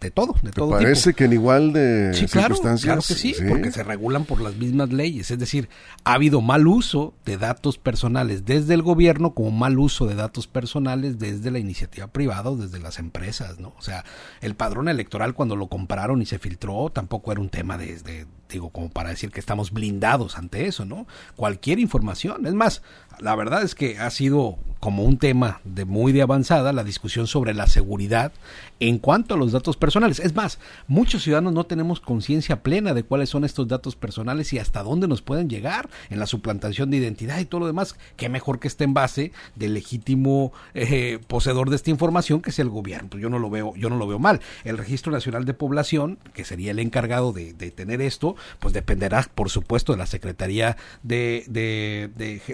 de 0.00 0.10
todo, 0.10 0.34
de 0.42 0.50
todo 0.50 0.70
parece 0.70 1.14
que 1.14 1.24
en 1.24 1.32
igual 1.32 1.72
de 1.72 2.12
circunstancias? 2.14 2.84
Claro, 2.84 3.02
que 3.06 3.14
sí, 3.14 3.34
porque 3.48 3.72
se 3.72 3.82
regulan 3.82 4.24
por 4.24 4.40
las 4.40 4.56
mismas 4.56 4.90
leyes. 4.90 5.30
Es 5.30 5.38
decir, 5.38 5.68
ha 6.04 6.14
habido 6.14 6.40
mal 6.40 6.66
uso 6.66 7.14
de 7.24 7.36
datos 7.36 7.78
personales 7.78 8.44
desde 8.44 8.74
el 8.74 8.82
gobierno 8.82 9.34
como 9.34 9.50
mal 9.50 9.78
uso 9.78 10.06
de 10.06 10.14
datos 10.14 10.46
personales 10.46 11.18
desde 11.18 11.50
la 11.50 11.58
iniciativa 11.58 12.06
privada 12.08 12.50
o 12.50 12.56
desde 12.56 12.78
las 12.78 12.98
empresas, 12.98 13.58
¿no? 13.58 13.74
O 13.78 13.82
sea, 13.82 14.04
el 14.40 14.54
padrón 14.54 14.88
electoral 14.88 15.34
cuando 15.34 15.56
lo 15.56 15.68
compraron 15.68 16.22
y 16.22 16.26
se 16.26 16.38
filtró 16.38 16.90
tampoco 16.90 17.32
era 17.32 17.40
un 17.40 17.48
tema 17.48 17.76
de, 17.78 18.26
digo, 18.48 18.70
como 18.70 18.90
para 18.90 19.10
decir 19.10 19.30
que 19.30 19.40
estamos 19.40 19.72
blindados 19.72 20.38
ante 20.38 20.66
eso, 20.66 20.84
¿no? 20.84 21.06
Cualquier 21.36 21.78
información. 21.78 22.46
Es 22.46 22.54
más, 22.54 22.82
la 23.20 23.34
verdad 23.34 23.62
es 23.62 23.74
que 23.74 23.98
ha 23.98 24.10
sido 24.10 24.58
como 24.80 25.02
un 25.02 25.18
tema 25.18 25.60
de 25.64 25.84
muy 25.84 26.12
de 26.12 26.22
avanzada 26.22 26.72
la 26.72 26.84
discusión 26.84 27.26
sobre 27.26 27.52
la 27.52 27.66
seguridad 27.66 28.32
en 28.80 28.98
cuanto 28.98 29.34
a 29.34 29.36
los 29.36 29.52
datos 29.52 29.76
personales. 29.76 30.20
Es 30.20 30.36
más, 30.36 30.58
muchos 30.86 31.24
ciudadanos 31.24 31.52
no 31.52 31.64
tenemos 31.64 32.00
conciencia 32.00 32.62
plena 32.62 32.94
de 32.94 33.02
cuáles 33.02 33.28
son 33.28 33.44
estos 33.44 33.66
datos 33.66 33.96
personales 33.96 34.52
y 34.52 34.58
hasta 34.58 34.82
dónde 34.82 35.08
nos 35.08 35.20
pueden 35.20 35.48
llegar 35.48 35.88
en 36.10 36.20
la 36.20 36.26
suplantación 36.26 36.90
de 36.90 36.98
identidad 36.98 37.40
y 37.40 37.44
todo 37.44 37.60
lo 37.60 37.66
demás. 37.66 37.96
Qué 38.16 38.28
mejor 38.28 38.60
que 38.60 38.68
esté 38.68 38.84
en 38.84 38.94
base 38.94 39.32
del 39.56 39.74
legítimo 39.74 40.52
eh, 40.74 41.18
poseedor 41.26 41.70
de 41.70 41.76
esta 41.76 41.90
información 41.90 42.40
que 42.40 42.50
es 42.50 42.58
el 42.58 42.68
gobierno. 42.68 43.18
Yo 43.18 43.30
no 43.30 43.38
lo 43.38 43.50
veo, 43.50 43.74
yo 43.74 43.90
no 43.90 43.96
lo 43.96 44.06
veo 44.06 44.18
mal. 44.18 44.40
El 44.64 44.78
Registro 44.78 45.10
Nacional 45.10 45.44
de 45.44 45.54
Población, 45.54 46.18
que 46.34 46.44
sería 46.44 46.70
el 46.70 46.78
encargado 46.78 47.32
de, 47.32 47.52
tener 47.52 48.00
esto, 48.00 48.36
pues 48.58 48.74
dependerá, 48.74 49.24
por 49.34 49.50
supuesto, 49.50 49.92
de 49.92 49.98
la 49.98 50.06
Secretaría 50.06 50.76
de, 51.02 51.44
de, 51.48 52.10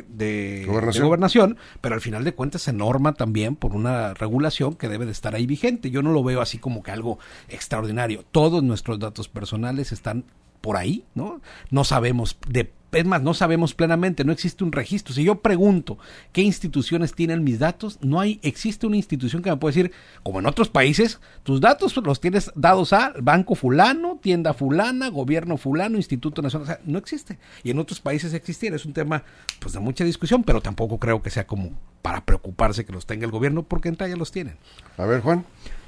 de 0.08 0.64
gobernación. 0.66 1.56
pero 1.80 1.94
al 1.94 2.00
final 2.00 2.24
de 2.24 2.34
cuentas 2.34 2.62
se 2.62 2.72
norma 2.72 3.14
también 3.14 3.56
por 3.56 3.74
una 3.74 4.14
regulación 4.14 4.74
que 4.74 4.88
debe 4.88 5.06
de 5.06 5.12
estar 5.12 5.34
ahí 5.34 5.46
vigente. 5.46 5.90
Yo 5.90 6.02
no 6.02 6.12
lo 6.12 6.22
veo 6.22 6.40
así 6.40 6.58
como 6.58 6.82
que 6.82 6.90
algo 6.90 7.18
extraordinario. 7.48 8.24
Todos 8.30 8.62
nuestros 8.62 8.98
datos 8.98 9.28
personales 9.28 9.92
están 9.92 10.24
por 10.60 10.76
ahí, 10.76 11.04
¿no? 11.14 11.40
No 11.70 11.84
sabemos 11.84 12.38
de 12.48 12.72
es 12.94 13.04
más, 13.04 13.22
no 13.22 13.34
sabemos 13.34 13.74
plenamente, 13.74 14.24
no 14.24 14.32
existe 14.32 14.64
un 14.64 14.72
registro. 14.72 15.14
Si 15.14 15.24
yo 15.24 15.40
pregunto 15.40 15.98
qué 16.32 16.42
instituciones 16.42 17.14
tienen 17.14 17.44
mis 17.44 17.58
datos, 17.58 17.98
no 18.00 18.20
hay, 18.20 18.40
existe 18.42 18.86
una 18.86 18.96
institución 18.96 19.42
que 19.42 19.50
me 19.50 19.56
puede 19.56 19.74
decir, 19.74 19.92
como 20.22 20.38
en 20.38 20.46
otros 20.46 20.68
países, 20.68 21.20
tus 21.42 21.60
datos 21.60 21.96
los 21.96 22.20
tienes 22.20 22.50
dados 22.54 22.92
a 22.92 23.12
banco 23.20 23.54
fulano, 23.54 24.18
tienda 24.22 24.54
fulana, 24.54 25.08
gobierno 25.08 25.56
fulano, 25.56 25.96
instituto 25.96 26.42
nacional, 26.42 26.64
o 26.64 26.66
sea, 26.66 26.80
no 26.84 26.98
existe. 26.98 27.38
Y 27.62 27.70
en 27.70 27.78
otros 27.78 28.00
países 28.00 28.34
existiera, 28.34 28.76
es 28.76 28.84
un 28.84 28.92
tema 28.92 29.24
pues 29.58 29.74
de 29.74 29.80
mucha 29.80 30.04
discusión, 30.04 30.42
pero 30.44 30.60
tampoco 30.60 30.98
creo 30.98 31.22
que 31.22 31.30
sea 31.30 31.46
como 31.46 31.72
para 32.02 32.24
preocuparse 32.24 32.84
que 32.84 32.92
los 32.92 33.06
tenga 33.06 33.24
el 33.24 33.30
gobierno, 33.30 33.62
porque 33.62 33.88
en 33.88 33.96
ya 33.96 34.16
los 34.16 34.30
tienen. 34.30 34.56
A 34.98 35.06
ver, 35.06 35.20
Juan. 35.20 35.44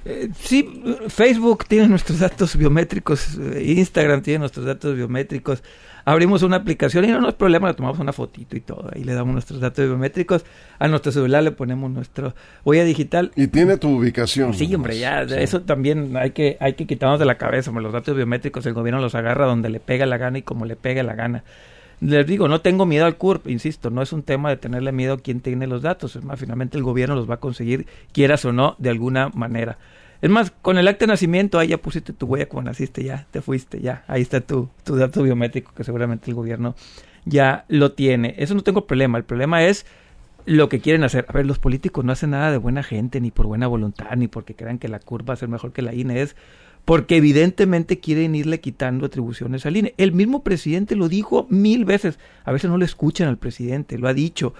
Eh, 0.06 0.30
sí, 0.40 0.82
Facebook 1.08 1.66
tiene 1.66 1.88
nuestros 1.88 2.20
datos 2.20 2.56
biométricos, 2.56 3.36
eh, 3.38 3.74
Instagram 3.76 4.22
tiene 4.22 4.38
nuestros 4.38 4.64
datos 4.64 4.94
biométricos. 4.94 5.62
Abrimos 6.08 6.44
una 6.44 6.56
aplicación 6.56 7.04
y 7.04 7.08
no, 7.08 7.20
no 7.20 7.28
es 7.28 7.34
problema, 7.34 7.66
le 7.66 7.74
tomamos 7.74 7.98
una 7.98 8.12
fotito 8.12 8.56
y 8.56 8.60
todo. 8.60 8.88
Ahí 8.94 9.02
le 9.02 9.12
damos 9.12 9.32
nuestros 9.32 9.60
datos 9.60 9.84
biométricos. 9.84 10.44
A 10.78 10.86
nuestro 10.86 11.10
celular 11.10 11.42
le 11.42 11.50
ponemos 11.50 11.90
nuestra 11.90 12.32
huella 12.64 12.84
digital. 12.84 13.32
Y 13.34 13.48
tiene 13.48 13.76
tu 13.76 13.88
ubicación. 13.88 14.54
Sí, 14.54 14.72
hombre, 14.72 14.98
ya. 14.98 15.22
Eso 15.22 15.62
también 15.62 16.16
hay 16.16 16.30
que, 16.30 16.56
hay 16.60 16.74
que 16.74 16.86
quitarnos 16.86 17.18
de 17.18 17.26
la 17.26 17.36
cabeza. 17.36 17.72
Los 17.72 17.92
datos 17.92 18.16
biométricos 18.16 18.64
el 18.66 18.72
gobierno 18.72 19.00
los 19.00 19.16
agarra 19.16 19.46
donde 19.46 19.68
le 19.68 19.80
pega 19.80 20.06
la 20.06 20.16
gana 20.16 20.38
y 20.38 20.42
como 20.42 20.64
le 20.64 20.76
pega 20.76 21.02
la 21.02 21.14
gana 21.14 21.42
les 22.00 22.26
digo, 22.26 22.48
no 22.48 22.60
tengo 22.60 22.84
miedo 22.84 23.06
al 23.06 23.16
CURP, 23.16 23.48
insisto, 23.48 23.90
no 23.90 24.02
es 24.02 24.12
un 24.12 24.22
tema 24.22 24.50
de 24.50 24.56
tenerle 24.56 24.92
miedo 24.92 25.14
a 25.14 25.18
quien 25.18 25.40
tiene 25.40 25.66
los 25.66 25.82
datos, 25.82 26.14
es 26.16 26.24
más, 26.24 26.38
finalmente 26.38 26.76
el 26.76 26.82
gobierno 26.82 27.14
los 27.14 27.28
va 27.28 27.34
a 27.34 27.40
conseguir, 27.40 27.86
quieras 28.12 28.44
o 28.44 28.52
no, 28.52 28.76
de 28.78 28.90
alguna 28.90 29.30
manera. 29.30 29.78
Es 30.22 30.30
más, 30.30 30.52
con 30.62 30.78
el 30.78 30.88
acta 30.88 31.06
de 31.06 31.12
nacimiento, 31.12 31.58
ahí 31.58 31.68
ya 31.68 31.78
pusiste 31.78 32.12
tu 32.12 32.26
huella 32.26 32.48
como 32.48 32.62
naciste, 32.62 33.04
ya 33.04 33.26
te 33.30 33.40
fuiste, 33.40 33.80
ya. 33.80 34.04
Ahí 34.08 34.22
está 34.22 34.40
tu, 34.40 34.68
tu 34.84 34.96
dato 34.96 35.22
biométrico 35.22 35.72
que 35.74 35.84
seguramente 35.84 36.30
el 36.30 36.34
gobierno 36.34 36.74
ya 37.24 37.64
lo 37.68 37.92
tiene. 37.92 38.34
Eso 38.38 38.54
no 38.54 38.62
tengo 38.62 38.86
problema. 38.86 39.18
El 39.18 39.24
problema 39.24 39.64
es 39.64 39.86
lo 40.46 40.68
que 40.68 40.80
quieren 40.80 41.04
hacer. 41.04 41.26
A 41.28 41.32
ver, 41.32 41.44
los 41.44 41.58
políticos 41.58 42.04
no 42.04 42.12
hacen 42.12 42.30
nada 42.30 42.50
de 42.50 42.58
buena 42.58 42.82
gente, 42.82 43.20
ni 43.20 43.30
por 43.30 43.46
buena 43.46 43.66
voluntad, 43.66 44.16
ni 44.16 44.28
porque 44.28 44.54
crean 44.54 44.78
que 44.78 44.88
la 44.88 45.00
curva 45.00 45.28
va 45.28 45.34
a 45.34 45.36
ser 45.36 45.48
mejor 45.48 45.72
que 45.72 45.82
la 45.82 45.92
INE. 45.92 46.22
Es 46.22 46.36
porque 46.84 47.16
evidentemente 47.16 47.98
quieren 47.98 48.36
irle 48.36 48.60
quitando 48.60 49.06
atribuciones 49.06 49.66
al 49.66 49.76
INE. 49.76 49.94
El 49.98 50.12
mismo 50.12 50.44
presidente 50.44 50.94
lo 50.94 51.08
dijo 51.08 51.46
mil 51.50 51.84
veces. 51.84 52.18
A 52.44 52.52
veces 52.52 52.70
no 52.70 52.78
le 52.78 52.84
escuchan 52.84 53.28
al 53.28 53.38
presidente, 53.38 53.98
lo 53.98 54.08
ha 54.08 54.14
dicho. 54.14 54.54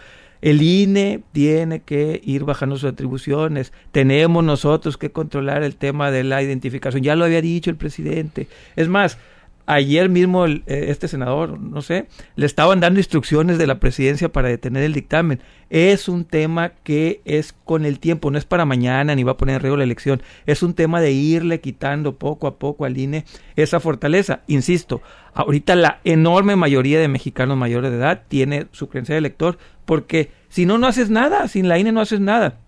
El 0.47 0.63
INE 0.63 1.25
tiene 1.33 1.81
que 1.81 2.21
ir 2.25 2.45
bajando 2.45 2.77
sus 2.77 2.93
atribuciones. 2.93 3.73
Tenemos 3.91 4.45
nosotros 4.45 4.97
que 4.97 5.11
controlar 5.11 5.65
el 5.65 5.75
tema 5.75 6.13
de 6.13 6.23
la 6.23 6.41
identificación. 6.41 7.03
Ya 7.03 7.17
lo 7.17 7.25
había 7.25 7.43
dicho 7.43 7.69
el 7.69 7.75
presidente. 7.75 8.47
Es 8.77 8.87
más, 8.87 9.19
ayer 9.67 10.09
mismo 10.09 10.47
eh, 10.47 10.63
este 10.67 11.09
senador, 11.09 11.61
no 11.61 11.83
sé, 11.83 12.07
le 12.37 12.47
estaban 12.47 12.81
dando 12.81 13.01
instrucciones 13.01 13.59
de 13.59 13.67
la 13.67 13.81
presidencia 13.81 14.31
para 14.31 14.49
detener 14.49 14.85
el 14.85 14.93
dictamen. 14.93 15.41
Es 15.69 16.09
un 16.09 16.25
tema 16.25 16.71
que 16.85 17.21
es 17.25 17.53
con 17.65 17.85
el 17.85 17.99
tiempo, 17.99 18.31
no 18.31 18.39
es 18.39 18.45
para 18.45 18.65
mañana 18.65 19.15
ni 19.15 19.25
va 19.25 19.33
a 19.33 19.37
poner 19.37 19.57
en 19.57 19.61
riesgo 19.63 19.77
la 19.77 19.85
elección. 19.85 20.23
Es 20.47 20.63
un 20.63 20.75
tema 20.75 21.01
de 21.01 21.13
irle 21.13 21.61
quitando 21.61 22.17
poco 22.17 22.47
a 22.47 22.59
poco 22.59 22.85
al 22.85 22.97
INE 22.97 23.25
esa 23.57 23.81
fortaleza. 23.81 24.41
Insisto, 24.47 25.03
ahorita 25.35 25.75
la 25.75 26.01
enorme 26.05 26.57
mayoría 26.57 27.01
de 27.01 27.09
mexicanos 27.09 27.57
mayores 27.57 27.91
de 27.91 27.99
edad 27.99 28.23
tiene 28.29 28.69
su 28.71 28.89
creencia 28.89 29.15
de 29.15 29.19
elector 29.19 29.59
porque 29.85 30.31
si 30.49 30.67
no, 30.67 30.79
no 30.79 30.87
haces 30.87 31.11
nada. 31.11 31.49
Sin 31.49 31.69
la 31.69 31.79
INE 31.79 31.93
no 31.93 32.01
haces 32.01 32.21
nada. 32.21 32.61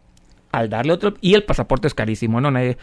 Al 0.52 0.68
darle 0.68 0.92
otro... 0.92 1.14
Y 1.20 1.34
el 1.34 1.44
pasaporte 1.44 1.86
es 1.86 1.94
carísimo, 1.94 2.40
¿no? 2.40 2.50
Nadie, 2.50 2.78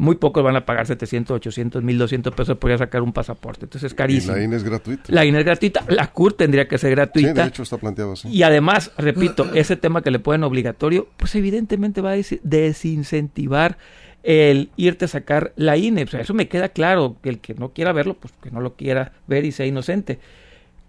muy 0.00 0.16
pocos 0.16 0.42
van 0.42 0.56
a 0.56 0.64
pagar 0.64 0.86
700, 0.86 1.36
800, 1.36 1.82
1200 1.82 2.34
pesos 2.34 2.56
por 2.56 2.76
sacar 2.78 3.02
un 3.02 3.12
pasaporte. 3.12 3.66
Entonces 3.66 3.92
es 3.92 3.94
carísimo. 3.94 4.34
¿Y 4.34 4.38
la 4.38 4.44
INE 4.44 4.56
es 4.56 4.64
gratuita. 4.64 5.02
La 5.08 5.24
INE 5.26 5.38
es 5.40 5.44
gratuita. 5.44 5.84
La 5.88 6.10
CUR 6.10 6.32
tendría 6.32 6.66
que 6.66 6.78
ser 6.78 6.92
gratuita. 6.92 7.28
Sí, 7.28 7.34
de 7.34 7.46
hecho 7.46 7.62
está 7.62 7.76
planteado 7.76 8.12
así. 8.12 8.28
Y 8.28 8.42
además, 8.42 8.92
repito, 8.96 9.46
ese 9.54 9.76
tema 9.76 10.02
que 10.02 10.10
le 10.10 10.18
pueden 10.18 10.42
obligatorio, 10.44 11.08
pues 11.18 11.34
evidentemente 11.34 12.00
va 12.00 12.12
a 12.12 12.16
desincentivar 12.42 13.76
el 14.22 14.70
irte 14.76 15.04
a 15.04 15.08
sacar 15.08 15.52
la 15.56 15.76
INE. 15.76 16.04
O 16.04 16.06
sea, 16.06 16.20
eso 16.20 16.32
me 16.32 16.48
queda 16.48 16.70
claro. 16.70 17.16
Que 17.22 17.28
el 17.28 17.38
que 17.40 17.52
no 17.52 17.74
quiera 17.74 17.92
verlo, 17.92 18.14
pues 18.14 18.32
que 18.42 18.50
no 18.50 18.60
lo 18.60 18.74
quiera 18.76 19.12
ver 19.26 19.44
y 19.44 19.52
sea 19.52 19.66
inocente. 19.66 20.18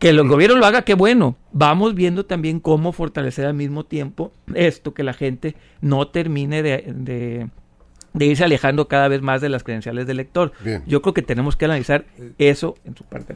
Que 0.02 0.10
el 0.10 0.28
gobierno 0.28 0.58
lo 0.58 0.66
haga, 0.66 0.82
qué 0.82 0.96
bueno. 0.96 1.38
Vamos 1.54 1.96
viendo 1.96 2.26
también 2.26 2.60
cómo 2.60 2.92
fortalecer 2.92 3.46
al 3.46 3.54
mismo 3.54 3.86
tiempo 3.86 4.34
esto, 4.54 4.94
que 4.94 5.04
la 5.04 5.14
gente 5.14 5.56
no 5.80 6.10
termine 6.10 6.62
de 6.62 7.48
de 8.14 8.26
irse 8.26 8.44
alejando 8.44 8.88
cada 8.88 9.08
vez 9.08 9.22
más 9.22 9.42
de 9.42 9.50
las 9.50 9.64
credenciales 9.64 10.08
del 10.08 10.18
lector. 10.18 10.52
Yo 10.86 11.02
creo 11.02 11.14
que 11.14 11.22
tenemos 11.22 11.56
que 11.56 11.66
analizar 11.66 12.06
eso 12.38 12.76
en 12.86 12.96
su 12.96 13.04
parte. 13.04 13.36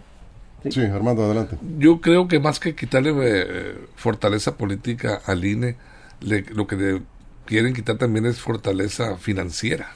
Sí, 0.70 0.82
Armando, 0.82 1.24
adelante. 1.24 1.58
Yo 1.78 2.02
creo 2.02 2.28
que 2.28 2.40
más 2.40 2.60
que 2.60 2.76
quitarle 2.76 3.14
eh, 3.16 3.76
fortaleza 3.96 4.58
política 4.58 5.22
al 5.26 5.46
INE, 5.46 5.76
lo 6.22 6.66
que 6.66 7.02
quieren 7.46 7.74
quitar 7.74 7.98
también 7.98 8.26
es 8.26 8.40
fortaleza 8.40 9.18
financiera. 9.18 9.92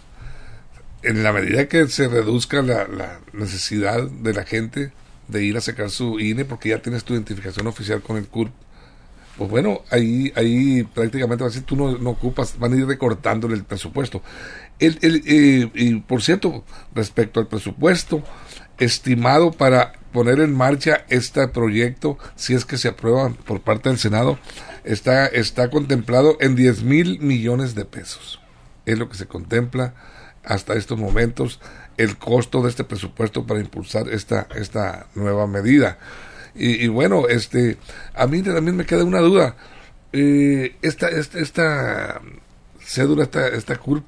En 1.02 1.24
la 1.24 1.34
medida 1.34 1.68
que 1.68 1.88
se 1.88 2.08
reduzca 2.08 2.62
la, 2.62 2.88
la, 2.88 3.20
necesidad 3.34 4.04
de 4.04 4.34
la 4.34 4.44
gente 4.44 4.92
de 5.30 5.44
ir 5.44 5.58
a 5.58 5.62
sacar 5.62 5.90
su 5.90 6.20
INE 6.20 6.46
porque 6.46 6.70
ya 6.70 6.82
tienes 6.82 7.04
tu 7.04 7.14
identificación 7.14 7.68
oficial 7.68 8.02
con 8.02 8.18
el 8.18 8.28
CURP, 8.28 8.52
pues 9.38 9.50
bueno, 9.50 9.82
ahí, 9.90 10.34
ahí 10.36 10.84
prácticamente 10.84 11.44
va 11.44 11.48
a 11.48 11.52
decir, 11.52 11.64
tú 11.64 11.78
no, 11.78 12.10
ocupas, 12.10 12.60
van 12.60 12.74
a 12.74 12.76
ir 12.76 12.86
recortándole 12.86 13.56
el 13.56 13.64
presupuesto. 13.64 14.22
El, 14.80 15.00
el, 15.02 15.24
eh, 15.26 15.72
y 15.76 15.96
por 16.02 16.22
cierto, 16.22 16.66
respecto 16.94 17.40
al 17.40 17.48
presupuesto 17.48 18.22
estimado 18.78 19.52
para 19.52 19.94
poner 20.12 20.40
en 20.40 20.54
marcha 20.54 21.06
este 21.10 21.48
proyecto, 21.48 22.18
si 22.36 22.54
es 22.54 22.66
que 22.66 22.78
se 22.78 22.90
aprueba 22.90 23.30
por 23.30 23.62
parte 23.62 23.88
del 23.88 23.98
Senado, 23.98 24.40
está, 24.84 25.28
está 25.28 25.70
contemplado 25.70 26.38
en 26.42 26.56
10 26.56 26.84
mil 26.84 27.20
millones 27.20 27.76
de 27.76 27.86
pesos. 27.86 28.42
Es 28.86 28.98
lo 28.98 29.08
que 29.08 29.18
se 29.18 29.28
contempla 29.28 29.94
hasta 30.44 30.74
estos 30.74 30.98
momentos 30.98 31.60
el 32.00 32.18
costo 32.18 32.62
de 32.62 32.70
este 32.70 32.86
presupuesto 32.86 33.46
para 33.46 33.60
impulsar 33.60 34.08
esta, 34.08 34.48
esta 34.56 35.08
nueva 35.16 35.48
medida. 35.48 36.00
Y, 36.56 36.88
bueno, 36.88 37.28
este, 37.28 37.78
a 38.14 38.26
mí 38.26 38.42
también 38.42 38.76
me 38.76 38.86
queda 38.86 39.04
una 39.04 39.20
duda. 39.20 39.56
Eh, 40.14 40.78
esta, 40.82 41.10
esta, 41.10 41.40
esta 41.40 42.22
cédula, 42.82 43.24
esta, 43.24 43.48
esta 43.50 43.78
CURP, 43.78 44.04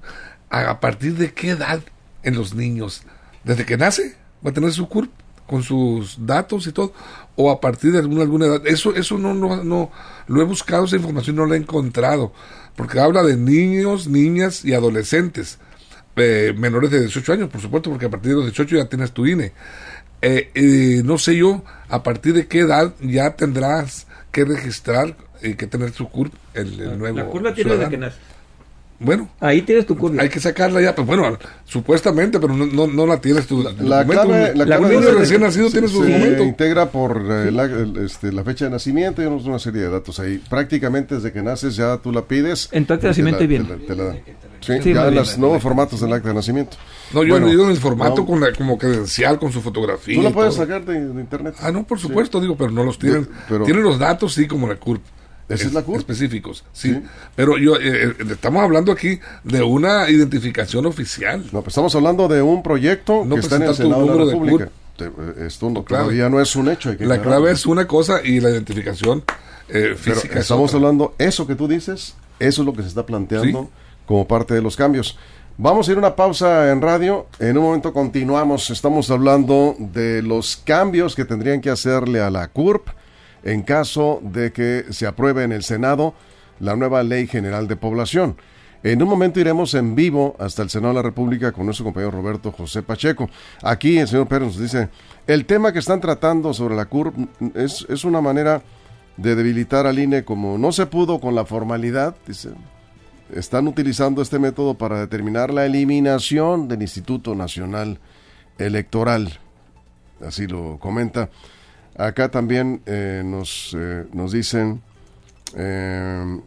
a 0.50 0.80
partir 0.80 1.16
de 1.16 1.34
qué 1.34 1.50
edad 1.50 1.82
en 2.24 2.36
los 2.36 2.54
niños, 2.56 3.04
desde 3.44 3.66
que 3.66 3.78
nace, 3.78 4.16
va 4.46 4.52
a 4.52 4.54
tener 4.54 4.72
su 4.72 4.88
CURP 4.88 5.12
con 5.46 5.62
sus 5.64 6.26
datos 6.26 6.68
y 6.68 6.72
todo, 6.72 6.94
o 7.36 7.52
a 7.52 7.60
partir 7.60 7.92
de 7.92 8.00
alguna, 8.00 8.22
alguna 8.22 8.46
edad. 8.46 8.66
Eso, 8.66 8.96
eso 8.96 9.18
no, 9.18 9.34
no, 9.34 9.64
no, 9.66 9.92
lo 10.28 10.42
he 10.42 10.46
buscado, 10.46 10.86
esa 10.86 10.96
información 10.96 11.36
no 11.36 11.46
la 11.46 11.56
he 11.56 11.60
encontrado, 11.60 12.32
porque 12.78 13.02
habla 13.02 13.22
de 13.24 13.36
niños, 13.36 14.08
niñas 14.08 14.64
y 14.64 14.74
adolescentes, 14.74 15.60
eh, 16.16 16.54
menores 16.58 16.92
de 16.92 17.02
18 17.02 17.34
años, 17.34 17.50
por 17.50 17.62
supuesto, 17.62 17.90
porque 17.90 18.06
a 18.06 18.10
partir 18.10 18.32
de 18.32 18.38
los 18.38 18.46
18 18.46 18.78
ya 18.78 18.86
tienes 18.86 19.12
tu 19.12 19.26
INE. 19.26 19.52
Eh, 20.22 20.52
eh, 20.54 21.02
no 21.04 21.18
sé 21.18 21.36
yo, 21.36 21.64
a 21.90 22.04
partir 22.04 22.34
de 22.34 22.48
qué 22.48 22.60
edad 22.60 22.94
ya 23.02 23.36
tendrás 23.36 24.08
que 24.32 24.46
registrar 24.46 25.16
y 25.42 25.56
que 25.56 25.68
tener 25.68 25.92
su 25.92 26.08
CURP, 26.10 26.34
el, 26.54 26.98
nuevo. 26.98 27.18
La 27.18 27.26
curva 27.26 27.54
tiene 27.54 27.76
desde 27.76 27.90
que 27.90 27.98
nace. 27.98 28.18
Bueno. 29.04 29.30
Ahí 29.40 29.64
tienes 29.64 29.86
tu 29.88 29.98
curva. 29.98 30.22
Hay 30.22 30.30
que 30.30 30.40
sacarla 30.40 30.80
ya, 30.80 30.94
pues 30.94 31.08
bueno, 31.08 31.38
supuestamente, 31.66 32.40
pero 32.40 32.56
no, 32.56 32.88
no, 32.88 33.08
la 33.08 33.20
tienes 33.20 33.48
tu, 33.48 33.64
la 33.64 33.74
Clave, 34.06 34.54
la, 34.56 34.78
de 34.78 35.12
recién 35.14 35.42
nacido 35.42 35.70
tiene 35.72 35.88
su 35.88 36.04
documento. 36.04 36.44
Se 36.44 36.44
integra 36.44 36.90
por 36.92 37.18
eh, 37.18 37.52
la, 37.52 37.66
este, 38.04 38.32
la, 38.32 38.44
fecha 38.44 38.66
de 38.66 38.72
nacimiento 38.72 39.24
y 39.24 39.26
una 39.26 39.58
serie 39.60 39.82
de 39.82 39.90
datos 39.90 40.20
ahí. 40.20 40.38
Prácticamente 40.50 41.16
desde 41.16 41.32
que 41.32 41.42
naces 41.42 41.76
ya 41.76 41.98
tú 41.98 42.12
la 42.12 42.22
pides. 42.22 42.70
En 42.72 42.86
tu 42.86 42.94
acta 42.94 43.08
de 43.08 43.10
nacimiento 43.12 43.44
y 43.44 43.48
bien. 43.48 43.68
Te 43.88 43.96
la, 43.96 44.04
dan. 44.04 44.20
Sí, 44.62 44.74
Sí, 44.84 44.94
ya 44.94 45.08
en 45.08 45.16
los 45.16 45.38
nuevos 45.40 45.62
formatos 45.64 46.00
del 46.02 46.14
acta 46.14 46.30
de 46.30 46.36
nacimiento. 46.36 46.78
No, 47.14 47.24
yo 47.24 47.34
Bueno, 47.34 47.48
digo 47.48 47.64
en 47.64 47.72
el 47.72 47.78
formato 47.78 48.18
no. 48.18 48.26
con 48.28 48.40
la, 48.40 48.54
como 48.54 48.78
credencial, 48.78 49.40
con 49.40 49.52
su 49.52 49.62
fotografía. 49.62 50.16
Tú 50.16 50.22
la 50.22 50.30
puedes 50.30 50.54
todo. 50.56 50.64
sacar 50.66 50.86
de, 50.86 51.08
de 51.08 51.22
internet. 51.22 51.56
Ah, 51.60 51.72
no, 51.72 51.84
por 51.88 51.98
supuesto, 52.00 52.40
digo, 52.40 52.56
pero 52.56 52.70
no 52.70 52.84
los 52.84 53.00
tienen. 53.00 53.28
pero- 53.50 53.66
tienen 53.66 53.84
los 53.84 53.98
datos, 53.98 54.34
sí, 54.36 54.48
como 54.48 54.68
la 54.68 54.76
CURP. 54.76 55.02
¿Esa 55.54 55.68
es 55.68 55.74
la? 55.74 55.80
Específicos, 55.98 56.64
sí. 56.74 56.94
Sí. 56.94 57.02
Pero 57.36 57.58
yo, 57.58 57.76
eh, 57.78 57.82
eh, 58.08 58.14
estamos 58.32 58.64
hablando 58.64 58.92
aquí 58.92 59.20
de 59.44 59.62
una 59.62 60.10
identificación 60.10 60.86
oficial. 60.86 61.44
No, 61.52 61.62
pues 61.62 61.68
estamos 61.74 61.94
hablando 61.96 62.28
de 62.28 62.42
un 62.42 62.64
proyecto 62.64 63.24
No 63.26 63.36
que 63.36 63.42
está 63.42 63.58
en 63.58 63.64
el 63.64 63.76
Senado 63.76 64.02
de 64.02 64.08
la 64.20 64.26
de 64.26 64.32
República. 64.32 64.70
Te- 64.98 65.06
eh, 65.06 65.46
Esto 65.48 65.70
no- 65.70 65.84
Claro. 65.84 66.04
todavía 66.06 66.30
no 66.30 66.40
es 66.42 66.56
un 66.56 66.70
hecho. 66.70 66.90
hay 66.90 66.98
que 66.98 67.06
La 67.06 67.22
clave 67.22 67.52
es 67.52 67.66
una 67.66 67.88
cosa 67.88 68.22
y 68.24 68.40
la 68.40 68.50
identificación 68.50 69.24
eh, 69.70 69.96
Pero 70.04 70.16
física 70.16 70.36
es 70.36 70.42
estamos 70.42 70.70
otra. 70.72 70.78
hablando, 70.80 71.16
eso 71.18 71.48
que 71.48 71.56
tú 71.56 71.68
dices, 71.68 72.16
eso 72.40 72.62
es 72.62 72.66
lo 72.66 72.74
que 72.74 72.82
se 72.82 72.90
está 72.90 73.06
planteando 73.06 73.62
Sí. 73.64 73.70
como 74.06 74.28
parte 74.28 74.54
de 74.54 74.62
los 74.62 74.76
cambios. 74.76 75.18
Vamos 75.58 75.88
a 75.88 75.92
ir 75.92 75.98
a 75.98 76.00
una 76.00 76.16
pausa 76.16 76.72
en 76.72 76.82
radio. 76.82 77.28
En 77.40 77.58
un 77.58 77.64
momento 77.66 77.94
continuamos. 77.94 78.70
Estamos 78.70 79.10
hablando 79.12 79.76
de 79.80 80.22
los 80.24 80.58
cambios 80.66 81.16
que 81.16 81.24
tendrían 81.26 81.62
que 81.62 81.70
hacerle 81.70 82.20
a 82.20 82.30
la 82.30 82.48
CURP 82.48 82.88
en 83.44 83.64
caso 83.64 84.20
de 84.24 84.52
que 84.52 84.86
se 84.90 85.08
apruebe 85.08 85.44
en 85.44 85.52
el 85.52 85.64
Senado 85.64 86.14
la 86.60 86.76
nueva 86.76 87.04
Ley 87.04 87.28
General 87.28 87.68
de 87.68 87.76
Población. 87.76 88.38
En 88.84 89.02
un 89.04 89.10
momento 89.10 89.40
iremos 89.40 89.74
en 89.76 89.96
vivo 89.96 90.36
hasta 90.40 90.64
el 90.64 90.70
Senado 90.70 90.94
de 90.94 91.00
la 91.00 91.04
República 91.04 91.52
con 91.52 91.66
nuestro 91.66 91.86
compañero 91.86 92.12
Roberto 92.12 92.52
José 92.52 92.82
Pacheco. 92.82 93.30
Aquí 93.62 94.00
el 94.00 94.08
señor 94.08 94.28
Pérez 94.28 94.48
nos 94.48 94.60
dice, 94.60 94.90
el 95.28 95.46
tema 95.46 95.72
que 95.72 95.80
están 95.80 96.02
tratando 96.02 96.54
sobre 96.54 96.76
la 96.76 96.86
CURP 96.86 97.16
es, 97.56 97.86
es 97.90 98.04
una 98.04 98.22
manera 98.22 98.64
de 99.18 99.36
debilitar 99.36 99.86
al 99.86 100.00
INE 100.00 100.24
como 100.24 100.58
no 100.58 100.72
se 100.72 100.88
pudo 100.88 101.20
con 101.20 101.36
la 101.36 101.46
formalidad, 101.46 102.16
dice, 102.26 102.50
están 103.34 103.68
utilizando 103.68 104.22
este 104.22 104.40
método 104.40 104.74
para 104.74 105.00
determinar 105.00 105.54
la 105.54 105.66
eliminación 105.66 106.68
del 106.68 106.82
Instituto 106.82 107.36
Nacional 107.36 108.00
Electoral. 108.58 109.40
Así 110.26 110.48
lo 110.48 110.80
comenta. 110.80 111.30
Acá 111.98 112.30
también 112.30 112.82
eh, 112.86 113.22
nos, 113.24 113.76
eh, 113.78 114.06
nos 114.14 114.32
dicen, 114.32 114.82
eh, 115.56 116.40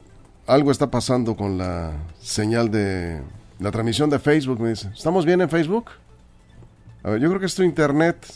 algo 0.46 0.70
está 0.70 0.90
pasando 0.90 1.36
con 1.36 1.58
la 1.58 1.92
señal 2.20 2.70
de 2.70 3.20
la 3.58 3.70
transmisión 3.70 4.10
de 4.10 4.18
Facebook, 4.18 4.60
me 4.60 4.70
dice. 4.70 4.90
¿Estamos 4.94 5.24
bien 5.24 5.40
en 5.40 5.48
Facebook? 5.48 5.90
A 7.02 7.10
ver, 7.10 7.20
yo 7.20 7.28
creo 7.28 7.40
que 7.40 7.46
es 7.46 7.54
tu 7.54 7.62
internet, 7.62 8.26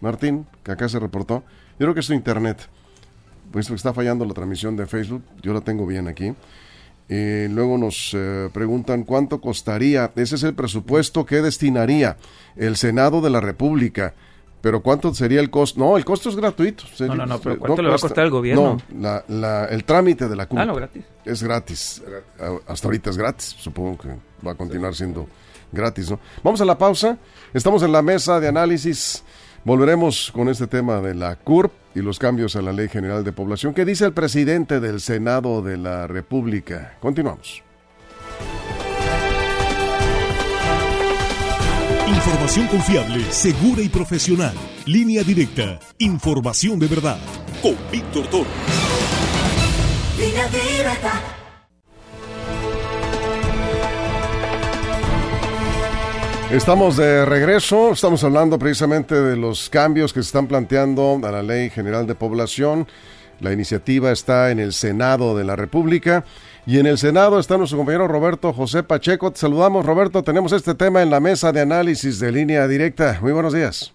Martín, 0.00 0.46
que 0.62 0.72
acá 0.72 0.88
se 0.88 0.98
reportó. 0.98 1.42
Yo 1.78 1.86
creo 1.86 1.94
que 1.94 2.00
es 2.00 2.06
tu 2.06 2.12
internet. 2.12 2.68
Pues 3.50 3.68
está 3.70 3.92
fallando 3.92 4.24
la 4.24 4.32
transmisión 4.32 4.76
de 4.76 4.86
Facebook. 4.86 5.22
Yo 5.42 5.52
la 5.52 5.60
tengo 5.60 5.86
bien 5.86 6.08
aquí. 6.08 6.34
Y 7.08 7.48
luego 7.48 7.76
nos 7.76 8.12
eh, 8.14 8.48
preguntan 8.52 9.04
cuánto 9.04 9.40
costaría. 9.40 10.10
Ese 10.16 10.36
es 10.36 10.42
el 10.44 10.54
presupuesto 10.54 11.26
que 11.26 11.42
destinaría 11.42 12.16
el 12.56 12.76
Senado 12.76 13.20
de 13.20 13.30
la 13.30 13.40
República. 13.40 14.14
Pero 14.62 14.80
cuánto 14.80 15.12
sería 15.12 15.40
el 15.40 15.50
costo. 15.50 15.78
No, 15.80 15.96
el 15.98 16.04
costo 16.04 16.28
es 16.30 16.36
gratuito. 16.36 16.84
No, 17.00 17.14
no, 17.14 17.26
no, 17.26 17.38
pero 17.40 17.58
¿cuánto 17.58 17.82
le 17.82 17.88
va 17.90 17.96
a 17.96 17.98
costar 17.98 18.24
al 18.24 18.30
gobierno? 18.30 18.78
No, 18.90 19.00
la- 19.00 19.24
la- 19.28 19.64
el 19.66 19.84
trámite 19.84 20.28
de 20.28 20.36
la 20.36 20.46
CURP 20.46 20.60
Ah, 20.60 20.64
no, 20.64 20.74
gratis. 20.76 21.02
es 21.24 21.42
gratis. 21.42 22.02
Hasta 22.66 22.86
ahorita 22.88 23.10
es 23.10 23.16
gratis. 23.18 23.56
Supongo 23.58 23.98
que 23.98 24.08
va 24.46 24.52
a 24.52 24.54
continuar 24.54 24.94
siendo 24.94 25.26
gratis, 25.72 26.10
¿no? 26.10 26.20
Vamos 26.44 26.60
a 26.60 26.64
la 26.64 26.78
pausa. 26.78 27.18
Estamos 27.52 27.82
en 27.82 27.92
la 27.92 28.02
mesa 28.02 28.38
de 28.40 28.48
análisis. 28.48 29.24
Volveremos 29.64 30.30
con 30.32 30.48
este 30.48 30.66
tema 30.66 31.00
de 31.00 31.14
la 31.14 31.36
CURP 31.36 31.72
y 31.94 32.00
los 32.00 32.18
cambios 32.18 32.54
a 32.56 32.62
la 32.62 32.72
Ley 32.72 32.88
General 32.88 33.22
de 33.24 33.32
Población. 33.32 33.74
¿Qué 33.74 33.84
dice 33.84 34.04
el 34.04 34.12
presidente 34.12 34.78
del 34.80 35.00
Senado 35.00 35.60
de 35.62 35.76
la 35.76 36.06
República? 36.06 36.94
Continuamos. 37.00 37.62
Información 42.14 42.66
confiable, 42.68 43.24
segura 43.32 43.80
y 43.80 43.88
profesional. 43.88 44.54
Línea 44.84 45.22
directa. 45.22 45.80
Información 45.98 46.78
de 46.78 46.86
verdad. 46.86 47.18
Con 47.62 47.74
Víctor 47.90 48.26
Toro. 48.26 48.46
Línea 50.18 50.46
directa. 50.48 51.12
Estamos 56.50 56.98
de 56.98 57.24
regreso, 57.24 57.92
estamos 57.92 58.22
hablando 58.24 58.58
precisamente 58.58 59.14
de 59.14 59.36
los 59.38 59.70
cambios 59.70 60.12
que 60.12 60.20
se 60.22 60.26
están 60.26 60.48
planteando 60.48 61.18
a 61.24 61.30
la 61.30 61.42
Ley 61.42 61.70
General 61.70 62.06
de 62.06 62.14
Población. 62.14 62.86
La 63.40 63.54
iniciativa 63.54 64.12
está 64.12 64.50
en 64.50 64.60
el 64.60 64.74
Senado 64.74 65.34
de 65.34 65.44
la 65.44 65.56
República 65.56 66.26
y 66.66 66.78
en 66.78 66.86
el 66.86 66.98
Senado 66.98 67.38
está 67.38 67.58
nuestro 67.58 67.78
compañero 67.78 68.06
Roberto 68.06 68.52
José 68.52 68.82
Pacheco. 68.82 69.32
Te 69.32 69.38
saludamos 69.38 69.84
Roberto, 69.84 70.22
tenemos 70.22 70.52
este 70.52 70.74
tema 70.74 71.02
en 71.02 71.10
la 71.10 71.20
mesa 71.20 71.52
de 71.52 71.60
análisis 71.60 72.20
de 72.20 72.30
línea 72.30 72.68
directa. 72.68 73.18
Muy 73.20 73.32
buenos 73.32 73.52
días. 73.52 73.94